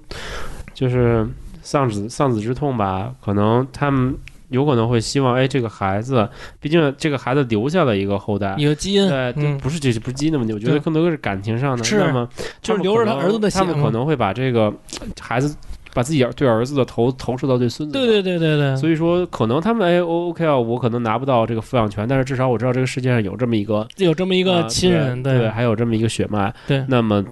[0.73, 1.25] 就是
[1.61, 4.17] 丧子丧子之痛吧，可能他们
[4.49, 6.27] 有可能会希望，哎，这个孩子，
[6.59, 8.55] 毕竟这个孩子留下了一个后代。
[8.57, 11.83] 一个基因，对，嗯，不是这不是基因的问题，我觉得更多的是感情上的。
[11.83, 12.27] 是那么
[12.61, 14.73] 就是留着他儿子的血他们可能会把这个
[15.21, 15.55] 孩子，
[15.93, 17.93] 把自己对儿子的投投射到对孙子。
[17.93, 26.53] 对对对对对，所以说，可能他们哎，O OK 啊，我可能拿不到这个抚养权，但是至少我知道这个世界上有这么一个有这么一一个亲人，对，还有这么一个血脉。
[26.67, 27.23] 对那么，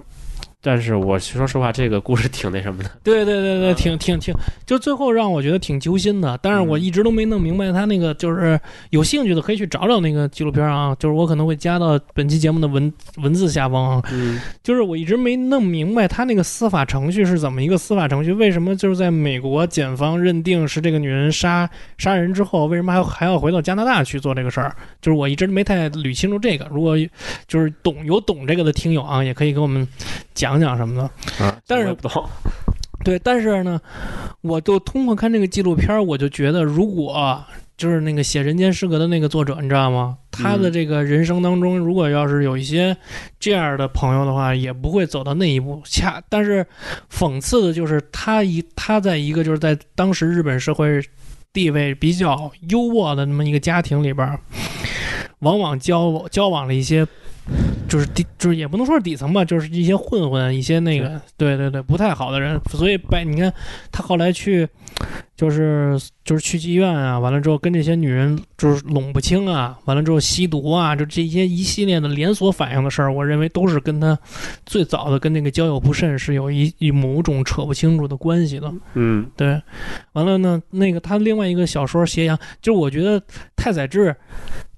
[0.62, 2.90] 但是我说实话，这个故事挺那什么的。
[3.02, 4.32] 对对对对，啊挺挺挺，
[4.64, 6.38] 就最后让我觉得挺揪心的。
[6.40, 8.58] 但是我嗯一直都没弄明白他那个，就是
[8.90, 14.02] 有兴趣的可以去找找那个纪录片啊，就是我可能会加到本期节目的文文字下方啊。
[14.12, 24.74] 嗯就是我一直没弄明白他那个司法程序是怎么一个司法程序，为什么就是在美国检方认定是这个女人杀杀人之后，为什么还要还要回到加拿大去做这个事儿？
[25.00, 26.68] 就是我一直没太捋清楚这个。
[26.70, 26.96] 如果
[27.48, 29.86] 就是懂有懂这个的听友啊，也可以给我们
[30.34, 31.44] 讲讲讲什么的。
[31.44, 32.28] 啊，但是不懂。
[33.04, 33.80] 对，但是呢，
[34.42, 37.44] 我就通过看这个纪录片，我就觉得，如果
[37.76, 40.16] 就是那个写《人间失格》的那个作者，你知道吗？
[40.30, 42.96] 他的这个人生当中，如果要是有一些
[43.40, 45.82] 这样的朋友的话，也不会走到那一步。
[45.84, 46.64] 恰，但是
[47.10, 51.02] 讽刺的就是他一他在一个就是在当时日本社会
[51.52, 54.38] 地位比较优渥的那么一个家庭里边儿，
[55.42, 57.06] 往往交交往了一些。
[57.88, 62.58] 就是底，就是也不能说是底层吧，就是一些混混，一些那个，对对对，不太好的人。
[62.70, 63.52] 所以白，你看
[63.90, 64.66] 他后来去，
[65.36, 74.16] 就是就是去妓院啊，完了之后跟这些女人就是拢不清啊，完了之后吸毒啊，就这些一系列的连锁反应的事儿，我认为都是跟他
[74.64, 78.72] 最早的跟那个交友不慎是有一一某种扯不清楚的关系的。
[78.94, 79.60] 嗯，对。
[80.12, 83.20] 完了呢，那个他另外一个小说《斜阳》，就是我觉得
[83.56, 84.14] 太宰治。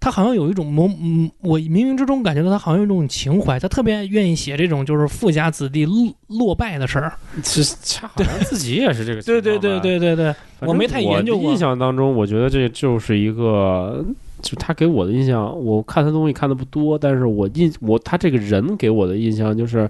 [0.05, 7.11] 他好像有一种某嗯，我冥冥之中感觉到他好像有一种情怀，他特别愿意写这种就是富家子弟落落败的事儿。
[7.42, 9.22] 其实他好像自己也是这个。
[9.22, 11.50] 对对对对对对，我没太研究过。
[11.50, 14.05] 印象当中，我觉得这就是一个，
[14.42, 19.88] 就他给我的印象，我看他东西看的不多，但是我印我他这个人给我的印象就是。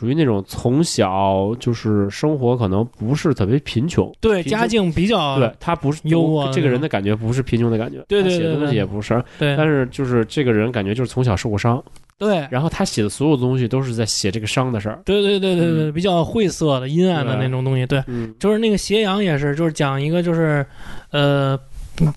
[0.00, 11.84] 属于那种从小就是生活可能不是特别贫穷，对家境比较，对他不是优渥，这个人的感觉不是贫穷的感觉，对对写的东西也不是，对，但是就是这个人感觉就是从小受过伤，
[12.16, 18.02] 对，然后他写的所有东西都是在写这个伤的事儿，对对对对对，比较晦涩的阴暗的那种东西，对，
[18.38, 20.64] 就是那个斜阳也是，就是讲一个就是
[21.10, 21.60] 呃。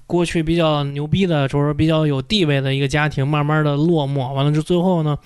[0.06, 5.18] 过去比较牛逼的，就是比较有地位的一个家庭，慢慢的落寞，完了就最后呢，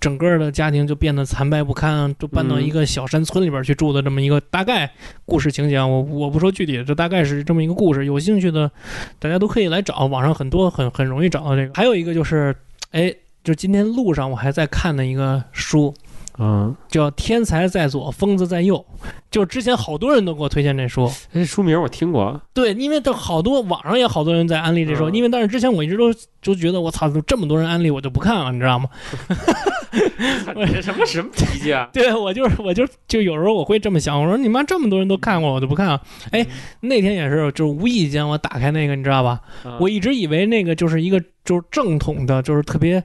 [0.00, 4.90] 整个的家庭就变得残败不堪，就搬到一个小山村里边去住的这么一个大概
[5.24, 5.78] 故事情节。
[5.78, 8.06] 我我不说具体，这大概是这么一个故事。
[8.06, 8.70] 有兴趣的，
[9.18, 11.72] 大家都可以来找，网上很多很很容易找到这个。
[11.74, 12.54] 还有一个就是，
[12.90, 15.94] 哎，就今天路上我还在看的一个书。
[16.38, 18.84] 嗯，叫天才在左，疯子在右。
[19.30, 22.40] 就之前好多人都给我推荐这书，这书名我听过。
[22.52, 28.88] 对，因为这好多网上也好多人在安利这书，因为但是之前我一直都就觉得我操，这么多人安利，我就不看了，你知道吗？
[30.56, 31.88] 我什么什么脾气啊？
[31.92, 36.00] 对，我就是我就就有时候我会这么想，我说你妈这么多人都看过，我就不看了。
[36.30, 36.44] 哎，
[36.80, 39.40] 那天也是，就是无意间我打开那个，你知道吧？
[39.78, 43.02] 我一直以为那个就是一个就是正统的，就是特别。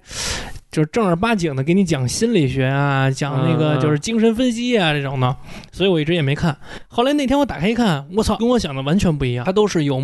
[0.71, 5.35] 就是正儿八经的给你讲心理学啊，讲那个就是精神分析啊这种的，
[5.71, 6.55] 所以我一直也没看。
[6.87, 9.45] 后来那天我打开一看，我操，跟我想的完全不一样。
[9.45, 10.01] 它都是有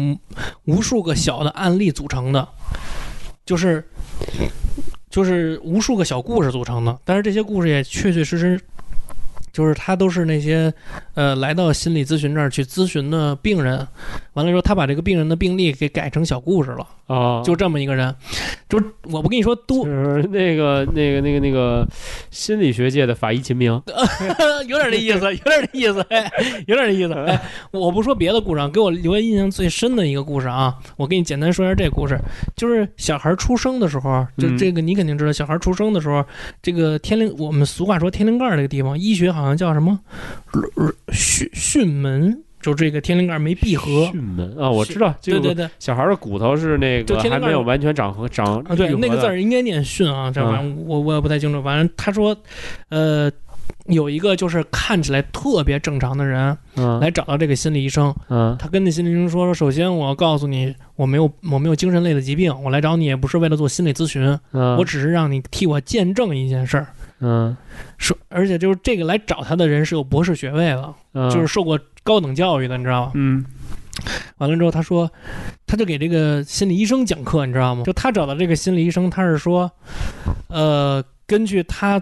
[0.65, 2.47] 无数个小的案例组成的，
[3.45, 3.83] 就是
[5.09, 6.97] 就是无数个小故事组成的。
[7.05, 8.59] 但是这些故事也确确实实。
[9.53, 10.73] 就是他都是那些，
[11.13, 13.87] 呃，来到心理咨询这儿去咨询的病人，
[14.33, 18.13] 完了之后，他把这个病人的病例给改成小故事了啊，就这么一个人，
[18.67, 19.87] 就是我不跟你说多，
[20.29, 21.87] 那个那个那个那个
[22.29, 23.71] 心理学界的法医秦明，
[24.67, 26.29] 有点这意思，有点这意思，哎，
[26.67, 27.41] 有点这意思，哎，
[27.71, 32.19] 我不说别的故事啊，给我留下印象最深的一个故事啊，我给你简单说一下这故事，
[32.57, 36.25] 就是小孩出生的时候，就这个你肯定知道，小孩出生的时候，
[36.61, 39.45] 这个天灵，我们俗话说天灵盖这个地方，医学好。
[39.45, 39.99] 好像叫什么？
[41.11, 44.09] 巽巽门，就这个天灵盖没闭合。
[44.11, 45.13] 巽门啊，我知道。
[45.21, 48.75] 对对对，小孩的骨头是那个还没有完全长合长啊。
[48.75, 51.61] 对，那个字儿应该念巽啊，这玩意儿我我也不太清楚。
[51.61, 52.35] 反正他说，
[52.89, 53.31] 呃，
[53.85, 56.57] 有一个就是看起来特别正常的人，
[56.99, 58.11] 来找到这个心理医生。
[58.29, 66.87] 嗯，他跟那心理医生说：“首先，我告诉你，我没有我没有精神类的疾病，我来找你也不是为了做心理咨询，我只是让你替我见证一件事儿。”
[67.19, 67.55] 嗯，
[67.97, 70.93] 说，而且就是这个来找他的人是有博士学位的，
[71.29, 73.11] 就是受过高等教育的，你知道吗？
[73.15, 73.45] 嗯。
[74.39, 75.09] 完了之后，他说，
[75.65, 77.83] 他就给这个心理医生讲课，你知道吗？
[77.85, 79.71] 就他找的这个心理医生，他是说，
[80.49, 81.99] 呃，根据他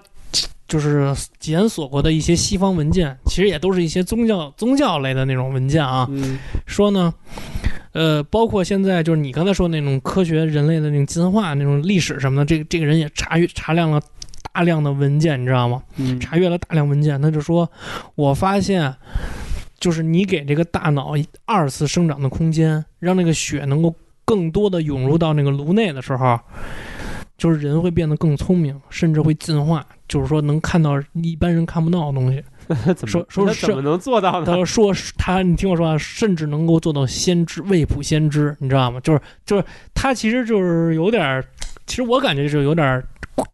[0.67, 6.09] 就是检索过的一些西方文件，其实也都是一些宗教宗教类的那种文件啊。
[6.65, 7.13] 说呢，
[7.91, 14.01] 呃，包括现在就是你刚才说那种科学人类的那种进化那种历史什么的，这个这个人也查阅查量了。
[14.53, 15.81] 大量的文件，你知道吗？
[16.19, 17.69] 查阅了大量文件，他就说
[18.13, 18.93] ：“我发现，
[19.79, 21.13] 就是你给这个大脑
[21.45, 23.93] 二次生长的空间，让那个血能够
[24.23, 26.39] 更多的涌入到那个颅内的时候，
[27.35, 29.83] 就是人会变得更聪明，甚至会进化。
[30.07, 32.43] 就是说，能看到一般人看不到的东西。
[33.07, 34.45] 说说怎么能做到呢？
[34.45, 38.99] 他说他，你听我说啊，甚至能够做到先知未卜先知，你知道吗？
[38.99, 41.43] 就是就是他其实就是有点，
[41.87, 43.03] 其实我感觉就是有点。”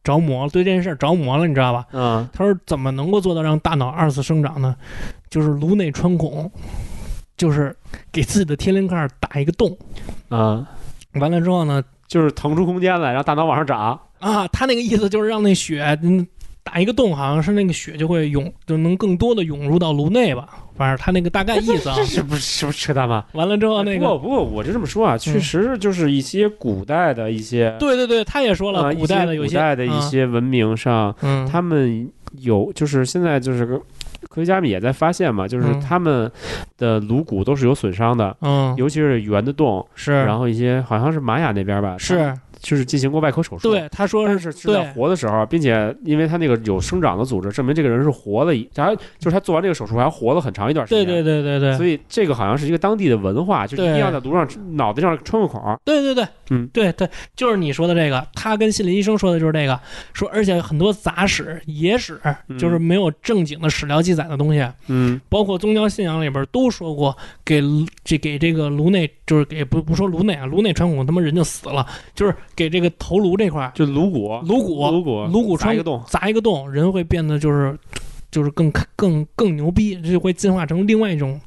[0.03, 1.85] 着魔了，对这件事着魔了，你知道吧？
[1.91, 4.75] 嗯，他说怎么能够做到让大脑二次生长呢？
[5.29, 6.51] 就是颅内穿孔，
[7.37, 7.75] 就是
[8.11, 9.77] 给自己的天灵盖打一个洞，
[10.29, 10.67] 啊，
[11.13, 14.47] 完了之后呢，就是腾出空间来，让大脑往上长啊。
[14.47, 15.97] 他那个意思就是让那血
[16.63, 20.49] 打一个洞，好像是那个血就会涌，就能更多的涌入到颅内吧。
[20.79, 21.95] 反正他那个大概意思啊。
[21.95, 22.03] 这。
[22.05, 23.25] 是不是是不是扯淡吗？
[23.33, 32.09] 完了之后，那个不过不过我就这么说啊，确实就是一些古代的一些对对对，他也说了，啊古代的有些一些古代的一些文明上，嗯，他们
[32.39, 33.77] 有就是现在就是个
[34.29, 35.79] 科学家们也在发现嘛，就是嗯。
[35.81, 36.31] 他们
[36.77, 38.73] 的颅骨都是有损伤的，嗯。
[38.77, 43.69] 尤其是圆的洞，是，然后一些好像是玛雅那边吧，是就是进行过外科手术。
[43.69, 51.05] 对他说但是是是在活的时候，并且因为他那个有生长的组织，证明这个人是活了一，还就是他做完这个手术还活了很长一段时间。
[51.05, 55.59] 对对对对对，所以这个好像是一个当地的文化，就是一定要在颅上脑袋上穿个孔。
[55.83, 59.79] 对对对，嗯对对，就是你说的这个，他跟心理医生说的就是这个，
[60.13, 67.61] 说而且很多杂史、野史，嗯就是没有正经的史料记载的东西，嗯包括宗教信仰里边都说过，给
[68.03, 71.85] 这给这个颅内，就是给不不说颅内啊，颅内穿孔他妈人就死了，
[72.15, 76.03] 就是给这个头颅这块儿就颅骨，颅骨颅骨，颅骨穿砸一个洞。
[76.05, 77.79] 砸一个洞，人会变得就是
[78.29, 81.39] 就是更更更牛逼，这就会进化成另外一种。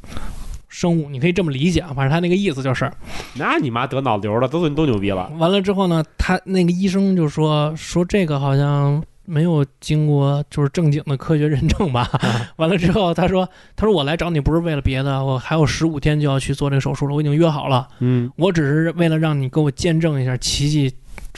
[0.75, 2.91] 生物，你可以这么理解啊，反正他那个意思就是，
[3.35, 5.31] 那你妈得脑瘤了，都都牛逼了。
[5.37, 12.09] 完了之后呢，他那个医生就说说这个好像没有经过就是正经的科学认证吧。
[12.57, 13.47] 完了之后，他说
[13.77, 20.91] 他说我来找你不是为了别的，我还有十五天就要去做这个手术了，我已经约好了，嗯我只是为了让你给我见证一下奇迹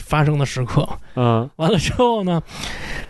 [0.05, 0.87] 发生的时刻。
[1.15, 2.41] 嗯完了之后呢，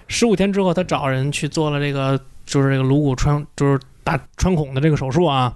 [0.08, 5.54] 十五天之后，他找人去做了这个就是这个颅骨穿就是大穿孔的这个手术啊。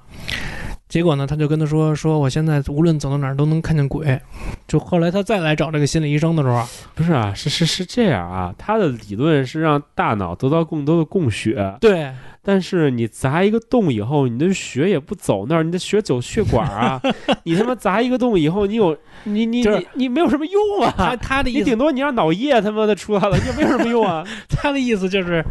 [0.90, 4.20] 结果呢，他就跟他说说，我现在无论走到哪儿都能看见鬼。
[4.68, 12.12] 就后来他再来找这个心理医生的时候，不是啊，是是是这样啊，他的理论是让大脑得到更多的供血，对
[12.42, 17.02] 但是你砸一个洞以后，你的血也不走那儿，你的血走血管啊，
[17.44, 24.24] 你他妈砸一个洞以后，你有你你就是你你没有什么用啊，他他的意思顶多你让脑液他妈的出来了，也没有什么用啊。
[24.50, 25.44] 他的意思就是，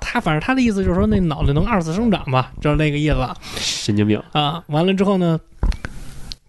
[0.00, 3.16] 他反正他的意思就是说那脑袋能二次生长吧，就是那个意思
[3.56, 4.62] 神经病，啊。
[4.68, 5.40] 完了之后呢，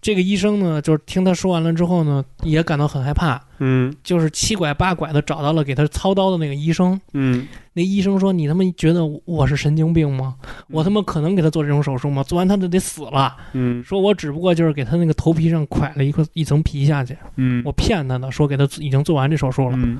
[0.00, 7.00] 这个医生呢，就是听他说完了之后呢，也感到很害怕，嗯就是七拐八拐的找到了给他操刀的那个医生。
[7.12, 10.34] 嗯那医生说：“你他妈觉得我是神经病吗？
[10.68, 12.20] 我他妈可能给他做这种手术吗？
[12.24, 13.36] 做完他就得死了。
[13.52, 19.76] 嗯说我只不过就是给他那个头皮上蒯了一块一层皮下去，嗯我骗他的，说给他已经做完这手术了。
[19.76, 19.98] 嗯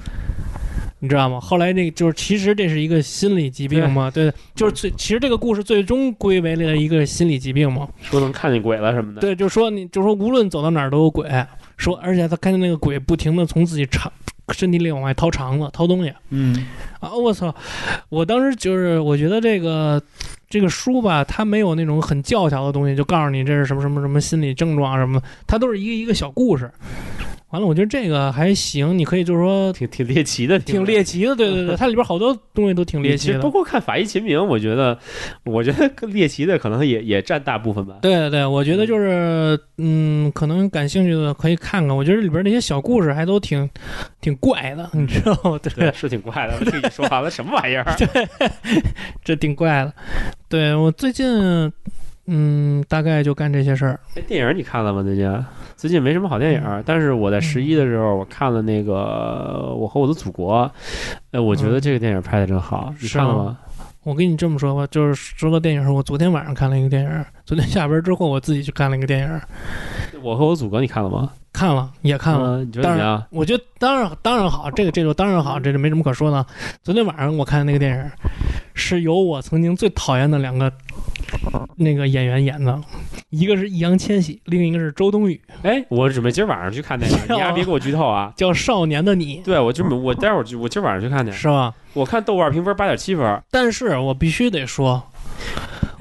[1.03, 1.41] 你知道吗？
[1.41, 9.21] 后来那个就是，其实这是一个心理疾病嘛，对，就是最，其实这个故事最终归为了一个心理疾病嘛，说能看见鬼了什么的。
[9.23, 11.27] 对，就是说你，就是说无论走到哪儿都有鬼，
[11.81, 14.13] 说而且他看见那个鬼不停的从自己肠
[14.53, 16.67] 身体里往外掏肠子、掏东西嗯
[17.01, 17.15] 啊！
[17.15, 17.55] 我操！
[18.09, 20.03] 我当时就是我觉得这个
[20.51, 26.71] 这个书吧，它没有那种很教条的东西，就告诉你这是什么什么什么心理症状什么的，它都是一个一个小故事。
[27.51, 33.51] 完了，我觉得这个还行，你可以就是说挺挺猎奇的，挺猎奇的，对对对， 它里边好多东西都挺猎奇的其实包。
[33.51, 34.97] 括看法医秦明，我觉得，
[35.45, 37.99] 我觉得更猎奇的可能也也占大部分吧。
[38.03, 41.97] 对对对，我觉得就是，嗯，可能感兴趣的可以看看。
[41.97, 43.69] 我觉得里边那些小故事还都挺
[44.21, 45.59] 挺怪的，你知道吗？
[45.61, 46.55] 对，对，是挺怪的。
[46.61, 47.85] 我听你说完了，什么玩意儿？
[49.25, 49.93] 这挺怪的。
[50.51, 51.73] 对我最近，
[52.27, 54.01] 嗯，大概就干这些事儿。
[54.17, 55.01] 哎电影你看了吗？
[55.01, 55.45] 最近
[55.77, 60.65] 最近没什么好电影，嗯但是我在十一的时候我看了那个《我和我的祖国》，
[61.31, 63.59] 哎，我觉得这个电影拍的真好，你看了吗？
[64.03, 69.41] 我跟你这么说吧，就是说到电影，我昨天晚上看了一个电影，昨天下班之后我自己去看了一个电影，
[70.23, 71.31] 我和我祖国你看了吗？
[71.53, 72.59] 看了也看了。
[72.59, 73.23] 嗯，你觉得怎么样？
[73.31, 76.47] 我觉得当然当然好，这个这就当然好，这就没什么可说的。
[76.83, 78.11] 昨天晚上我看的那个电影，
[78.73, 80.73] 是由我曾经最讨厌的两个
[81.77, 82.81] 那个演员演的，
[83.31, 88.33] 一个是易烊千玺，另一个是周冬雨，哎，我准备今儿晚上去看那个， 你丫别给我剧透啊！
[88.37, 91.33] 叫《少年的你对，我准备我待会儿就我今儿晚上去看》，去。
[91.35, 91.73] 是吧？
[91.95, 93.43] 我看豆瓣评分八点七分。
[93.51, 95.03] 但是我必须得说，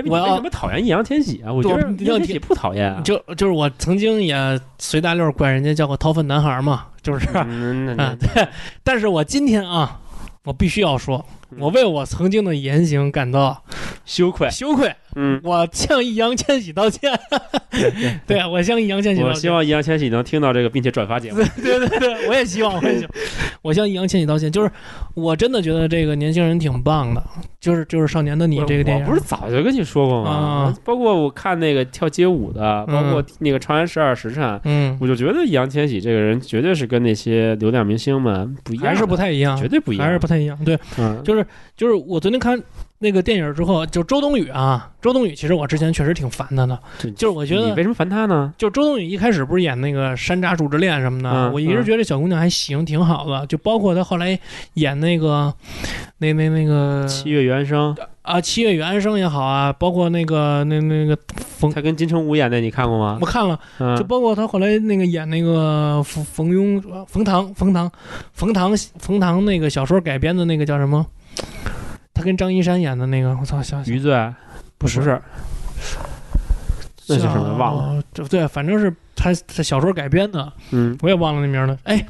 [0.05, 1.51] 我要为什么讨厌易烊千玺啊？
[1.51, 3.01] 我觉得对易烊千玺不讨厌啊。
[3.01, 8.47] 就就是我曾经也随大溜管人家叫过掏粪男孩嘛，就是嗯，对。
[8.83, 9.99] 但是我今天啊，
[10.43, 13.63] 我必须要说，嗯我为我曾经的言行感到
[14.05, 14.49] 羞愧。
[14.49, 17.11] 羞愧，嗯，我向易烊千玺道歉。
[18.27, 19.29] 对，我向易烊千玺道歉。
[19.29, 21.37] 我希望易烊千玺能听到这个，并且转发节目。
[21.61, 23.11] 对对对，我也希望，我也希望，
[23.61, 24.51] 我向易烊千玺道歉。
[24.51, 24.71] 就是
[25.13, 27.23] 我真的觉得这个年轻人挺棒的，
[27.59, 30.75] 就是就是《少年的你》这个电影，我不是早就跟你说过吗啊？
[30.83, 40.57] 包括我看那个跳街舞的，嗯包括那个《长安十二时辰》，嗯，我就觉得易烊千玺这个人绝对是跟那些流量明星们不一样，还是不太一样，绝对不一样，还是不太一样。
[40.65, 41.38] 对，嗯，就是
[41.75, 42.61] 就是我昨天看
[42.99, 48.53] 那个电影之后，就周冬雨啊，周冬雨其实我之前确实挺烦她的，这就是我觉得你为什么烦她呢？
[48.57, 53.45] 就周冬雨一开始不是演那个《山楂树之恋》什么的，嗯我一直觉得这小姑娘还行，挺好的。
[53.47, 54.37] 就包括她后来
[54.73, 55.53] 演那个
[56.17, 63.25] 那那那个七月与安生，啊，七月与安生也好啊，包括那个那那个冯，她跟金城武演的，你看过吗我？
[63.25, 67.89] 看了，嗯就包括她后来那个演那个冯冯庸、呃冯唐、冯唐、
[68.33, 71.05] 冯唐、冯唐那个小说改编的那个叫什么？
[72.13, 74.13] 她跟张一山演的那个，我操，想想余罪
[74.77, 75.21] 不是不是，
[77.07, 78.03] 那是什么忘了？
[78.29, 81.77] 对，反正是他他小说改编的，嗯我也忘了那名了。
[81.83, 82.05] 哎，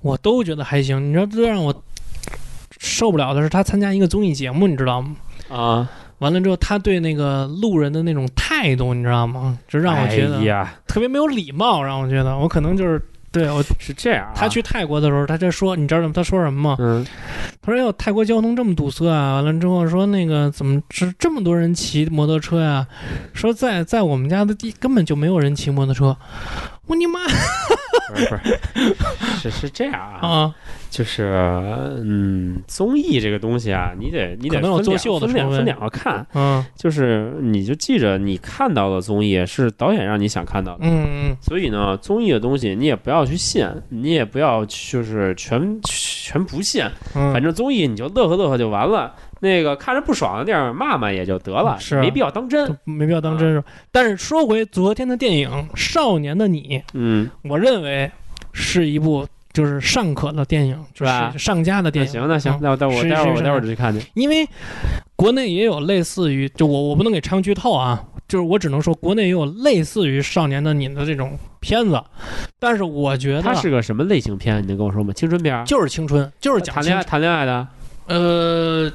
[0.00, 1.08] 我都觉得还行。
[1.08, 1.82] 你知道最让我
[2.78, 5.16] 受不了的是他参加一个综艺节目，你知道吗？
[5.48, 9.58] 啊，完了之后，他对那个路人的那种态度，你知道吗？
[9.68, 13.00] 就让我觉得特别没有礼貌，让我觉得我可能就是
[13.32, 14.32] 对我 是这样啊。
[14.34, 16.76] 他去泰国的时候，他在说，你知道他说什么吗？
[16.80, 17.06] 嗯
[17.62, 19.34] 他说：“哟，泰国交通这么堵塞啊！
[19.34, 22.86] 完了之后说那个怎么这这么多人骑摩托车呀、
[23.34, 26.16] 说在在我们家的地根本就没有人骑摩托车。
[26.90, 27.20] 我你妈。
[28.10, 28.50] 不是不是，
[29.42, 30.54] 是是这样啊，啊！
[30.90, 31.32] 就是
[32.02, 35.64] 嗯，综艺这个东西啊，你得你得分两分两分。
[35.64, 36.64] 两个看，嗯。
[36.74, 40.80] 就是你就记着你看到的综艺是导演让你想看到的。
[40.82, 41.36] 嗯。
[41.40, 46.84] 所以呢，综艺的东西你也不要去信，你也不要就是全全不信，
[47.14, 49.14] 嗯，反正综艺你就乐呵乐呵就完了。
[49.40, 52.76] 那个看着不爽的地儿骂骂也就得了，是啊没必要当真。
[52.84, 53.66] 没必要当真是吧。
[53.90, 58.10] 但是说回昨天的电影《少年的你》，嗯，我认为
[58.52, 62.12] 是一部就是尚可的电影，是吧就是上佳的电影。
[62.12, 62.98] 行那行嗯，那我待会儿
[63.34, 64.06] 我待会儿就去看去。
[64.14, 64.46] 因为
[65.16, 72.02] 国内也有类似于，就我我不能给昌剧透啊，就是我只能说国内也有类似于《少年的你》的这种片子，
[72.58, 74.62] 但是我觉得它是个什么类型片？
[74.62, 75.12] 你能跟我说吗？
[75.14, 75.64] 青春片儿？
[75.64, 77.66] 就是青春，就是讲谈恋爱谈恋爱的
[78.06, 78.92] 呃，嗯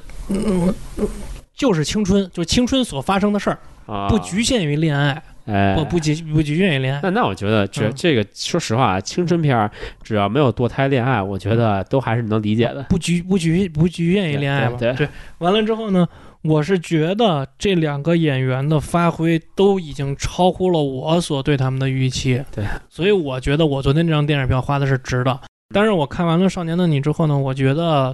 [1.54, 4.10] 就是青春，就是青春所发生的事儿，啊？
[4.10, 7.00] 不局限于恋爱，哎，不不局不局限于恋爱。
[7.02, 9.72] 那那我觉得这嗯这个说实话啊，青春片儿
[10.04, 12.84] 只要没有堕胎恋爱，我觉得都还是能理解的。
[12.90, 14.76] 不局不局不局限于恋爱嘛？
[14.78, 15.08] 对对
[15.38, 16.06] 完了之后呢，
[16.42, 22.44] 我是觉得这两个演员的发挥都已经超乎了我所对他们的预期。
[22.54, 25.40] 对，所以我觉得我昨天这张电影票花的是值的。
[25.74, 28.14] 但是我看完了《少年的你》之后呢，我觉得，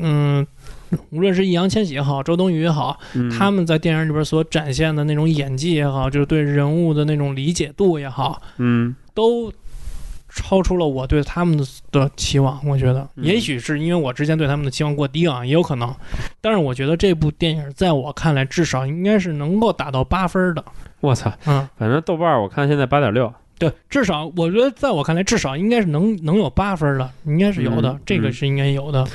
[0.00, 0.44] 嗯。
[1.10, 9.52] 无论是易烊千玺也好，周冬雨也好，嗯他们在电影里边所展现的那种演技也好，就是对人物的那种理解度也好，嗯都
[10.34, 12.58] 超出了我对他们的的期望。
[12.66, 15.94] 我觉得，嗯也许是因为我之前对他们的期望过低啊，也有可能。
[16.40, 20.64] 但是我觉得这部电影在我看来，至少应该是能够打到八分的。
[21.00, 23.32] 我操，嗯，反正豆瓣我看现在八点六。
[23.58, 29.02] 对，至少我觉得在我看来，至少应该是能能有八分的，应该是有的，嗯这个是应该有的。
[29.02, 29.08] 嗯，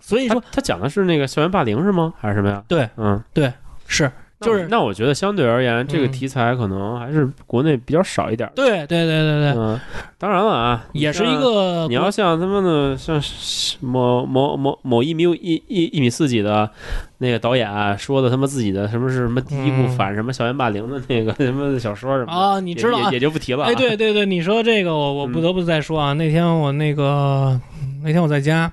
[0.00, 2.12] 所以说他讲的是那个校园霸凌是吗？
[2.20, 2.62] 还是什么呀？
[2.68, 3.52] 对，嗯，对
[3.86, 4.10] 是
[4.40, 8.50] 就是那我觉得相对而言，这个嗯题材可能还是国内比较少一点。
[8.56, 9.80] 对对对对对，嗯，
[10.22, 16.70] 当然了啊，也是一个你要像他们的像是某某某某一米一一一米四几的
[17.18, 23.68] 那个导演啊说的他妈自己的什么是什么第一部嗯反什么校园霸凌的那个什么小说什么的，啊，你知道啊也也，就不提了啊。
[23.68, 26.12] 哎，对对对，你说这个，我我不嗯得不再说啊。
[26.12, 27.60] 那天我那个
[28.04, 28.70] 那天我在家，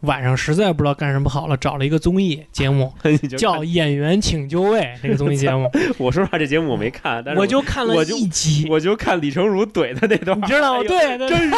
[0.00, 2.92] 晚上实在不知道干什么好了，找了一个综艺节目，
[3.38, 10.84] 叫《演员请就位》这个综艺节目， 我说实话，这节目我没看，但是我就看了一集，我就看李成儒怼的那段，你知道吗？
[10.88, 11.50] 对对，真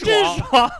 [0.00, 0.70] 真爽，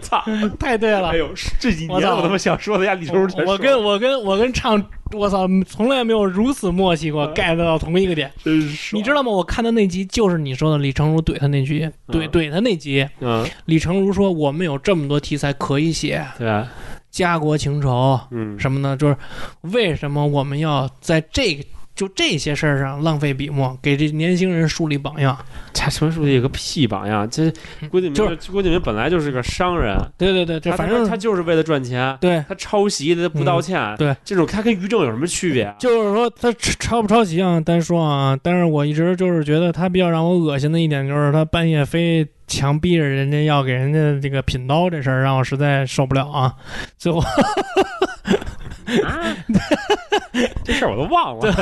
[0.00, 0.24] 操！
[0.58, 1.16] 太对了哎。
[1.16, 4.82] 呦，这几年我他妈想说的呀，李成儒全我跟我跟我跟唱，
[5.12, 8.32] 我操，从来没有如此默契过嗯，get 到同一个点。
[8.42, 9.30] 真爽你知道吗？
[9.30, 13.06] 我看的那集就是你说的李成儒怼他那句，怼嗯怼他那集。
[13.20, 16.68] 嗯，李成儒说：“我们有这么多题材可以写，对吧？
[17.10, 18.96] 家国情仇，嗯，什么呢？
[18.96, 19.16] 就是
[19.62, 21.64] 为什么我们要在这个
[22.00, 25.36] 就这些事儿上浪费笔墨，给这年轻人树立榜样？
[25.74, 27.28] 他什么书记有个屁榜样？
[27.28, 27.52] 这
[27.90, 35.74] 郭敬明，就是郭敬明本来就是个商人，对对对，反正他他就是为了赚钱，对，他抄袭他不道歉，对，这种他跟于正有什么区别啊？
[35.78, 46.54] 就是说他抄不抄袭啊，单说啊，但是我一直就是觉得他比较让我恶心的一点就是他半夜非强逼着人家要给人家这个品刀这事儿，让我实在受不了啊。
[46.96, 47.22] 最后
[50.64, 51.52] 这事儿我都忘了，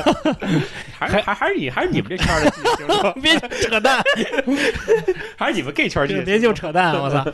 [0.99, 2.51] 还还还是你还是你们这圈儿的
[3.21, 4.03] 别扯淡，
[5.37, 7.25] 还是你们 gay 圈儿记就性别就扯淡，我操！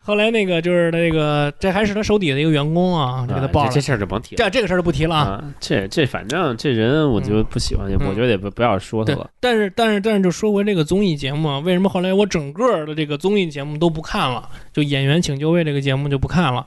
[0.00, 3.66] 后来那个就是那个，这还是他手底下的一个员工啊，就给他报了。
[3.66, 5.22] 啊这这事儿就甭提了这这个事儿就不提了啊。
[5.22, 14.48] 啊，这这反正这人我就不喜欢，我觉得也不不要说他了。，但是但是但是就说回这个综艺节目啊，为什么后来我整个的这个综艺节目都不看了？
[14.72, 16.66] 就《演员请就位》这个节目就不看了，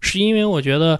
[0.00, 0.98] 是因为我觉得，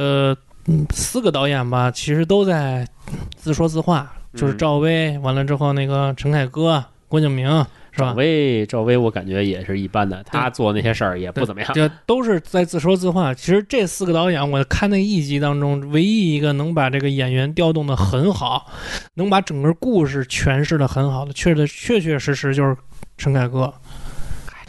[0.00, 0.34] 呃，
[0.66, 2.88] 嗯四个导演吧，其实都在
[3.36, 7.46] 自说自话，就是嗯赵薇，完了之后那个陈凯歌、郭敬明，
[7.92, 8.12] 是赵吧？
[8.14, 11.70] 薇，赵薇，我感觉也是一般的，他做那些事儿也不怎么样。
[11.74, 13.34] 这 都是在自说自话。
[13.34, 18.72] 其实这四个导演，我看那一集当中，唯一一个能把这个演员调动的很好，
[19.16, 22.74] 能把整个故事诠释的很好的，确的确确实实就是
[23.18, 23.70] 陈凯歌。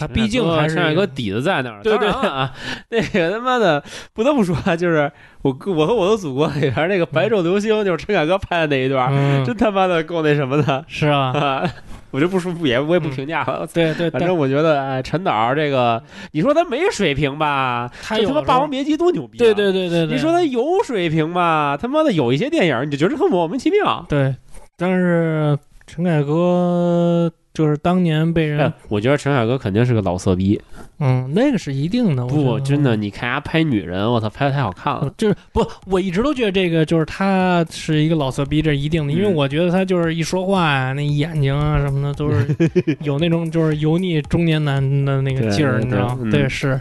[0.01, 1.81] 他毕竟还是陈凯歌底子在那儿。
[1.83, 2.51] 对对啊，
[2.89, 3.83] 那个他妈的
[4.13, 11.69] 不得不说啊，就是我我和我的祖国里边那个白昼流星，就是陈凯歌拍的那一段，嗯，真他妈的够那什么的是啊，啊！
[12.11, 13.65] 我就不说不也我也不评价了。
[13.73, 17.89] 对对，但反正我觉得，哎，陈导这个，你说他没水平吧？
[18.09, 19.39] 这他妈《霸王别姬》多牛逼、啊！
[19.39, 21.77] 对对对对对，你说他有水平吧？
[21.81, 24.05] 他妈的有一些电影，你就觉得他莫名其妙。
[24.09, 24.35] 对，
[24.77, 30.59] 但是陈凯歌就是当年被人哎，我觉得陈凯歌肯定是个老色逼。
[30.99, 35.13] 嗯，那个是一定的，不，真的，你看他拍女人，我操，拍的太好看了呃。
[35.17, 42.55] 就是不，我一直都觉得这个就是他是一个老色逼，这是一定的，因为嗯我觉得他就是一说话呀，那眼睛啊什么的都是
[43.01, 46.29] 有那种就是油腻中年男的那个劲儿，你知道吗？
[46.31, 46.79] 对，是，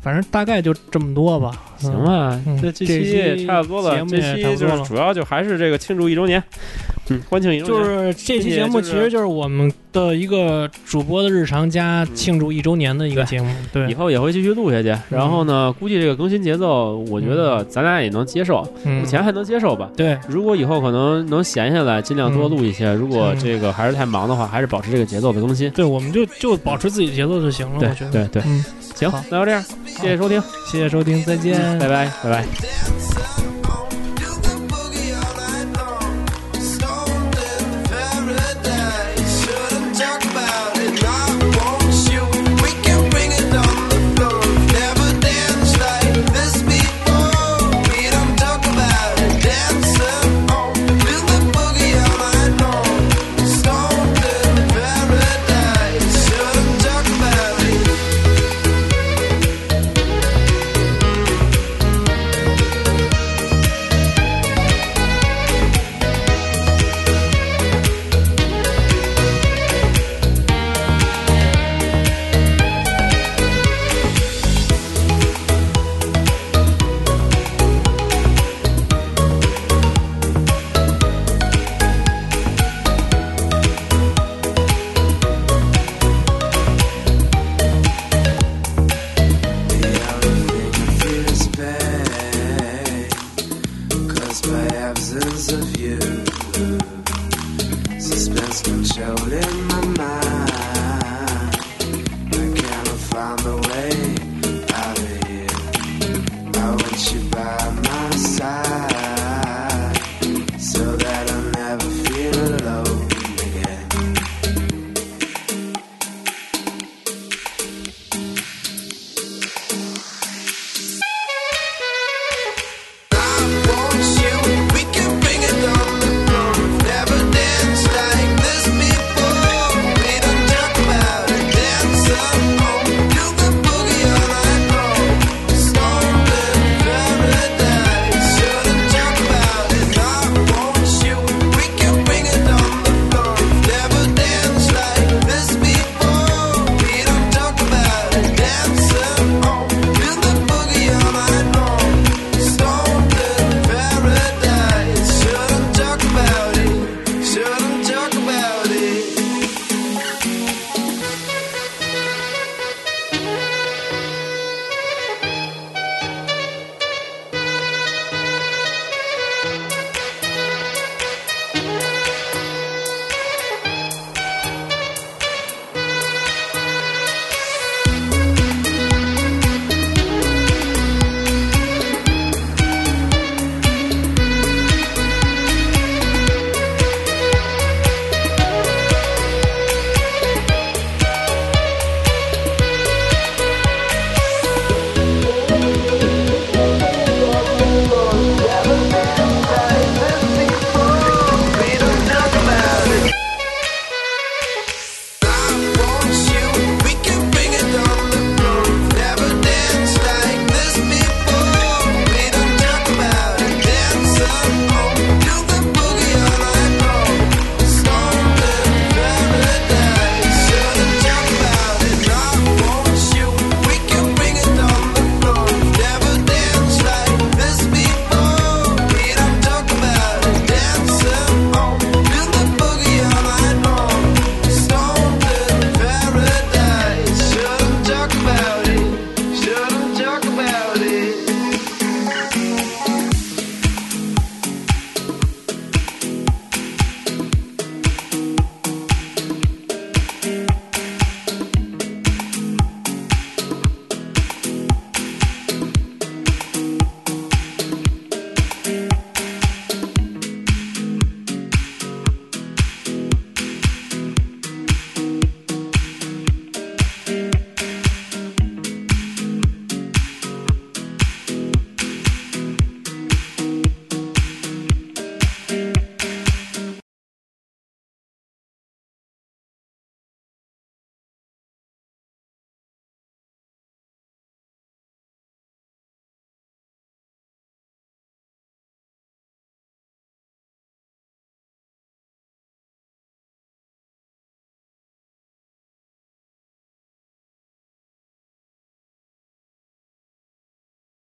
[0.00, 1.52] 反正大概就这么多吧。
[1.88, 4.04] 嗯行，吧，嗯这期也差不多了。
[4.08, 6.42] 这期就是不多了主要就还是这个庆祝一周年，
[7.08, 7.84] 嗯，欢庆一周就。
[7.84, 13.48] 是这期节目其实就是我们的一个主播的日常加庆祝一周年的一个节目。
[13.72, 19.90] 对以，后也会继续录下去，然后呢，估计这个更新节奏，我觉得咱俩也能接受，嗯目，前还能接受吧。
[19.96, 22.92] 对，如果以后可能能闲下来，尽量多录一些。
[22.94, 25.70] 如果嗯这个还是太忙的话，还是保持这个节奏的更新。
[25.70, 27.78] 对，我们就就保持自己节奏就行了。
[27.80, 28.64] 对我觉得，对对，嗯，
[28.94, 33.63] 行，那就这样，谢谢收听，谢谢收听，再见，拜拜，拜拜。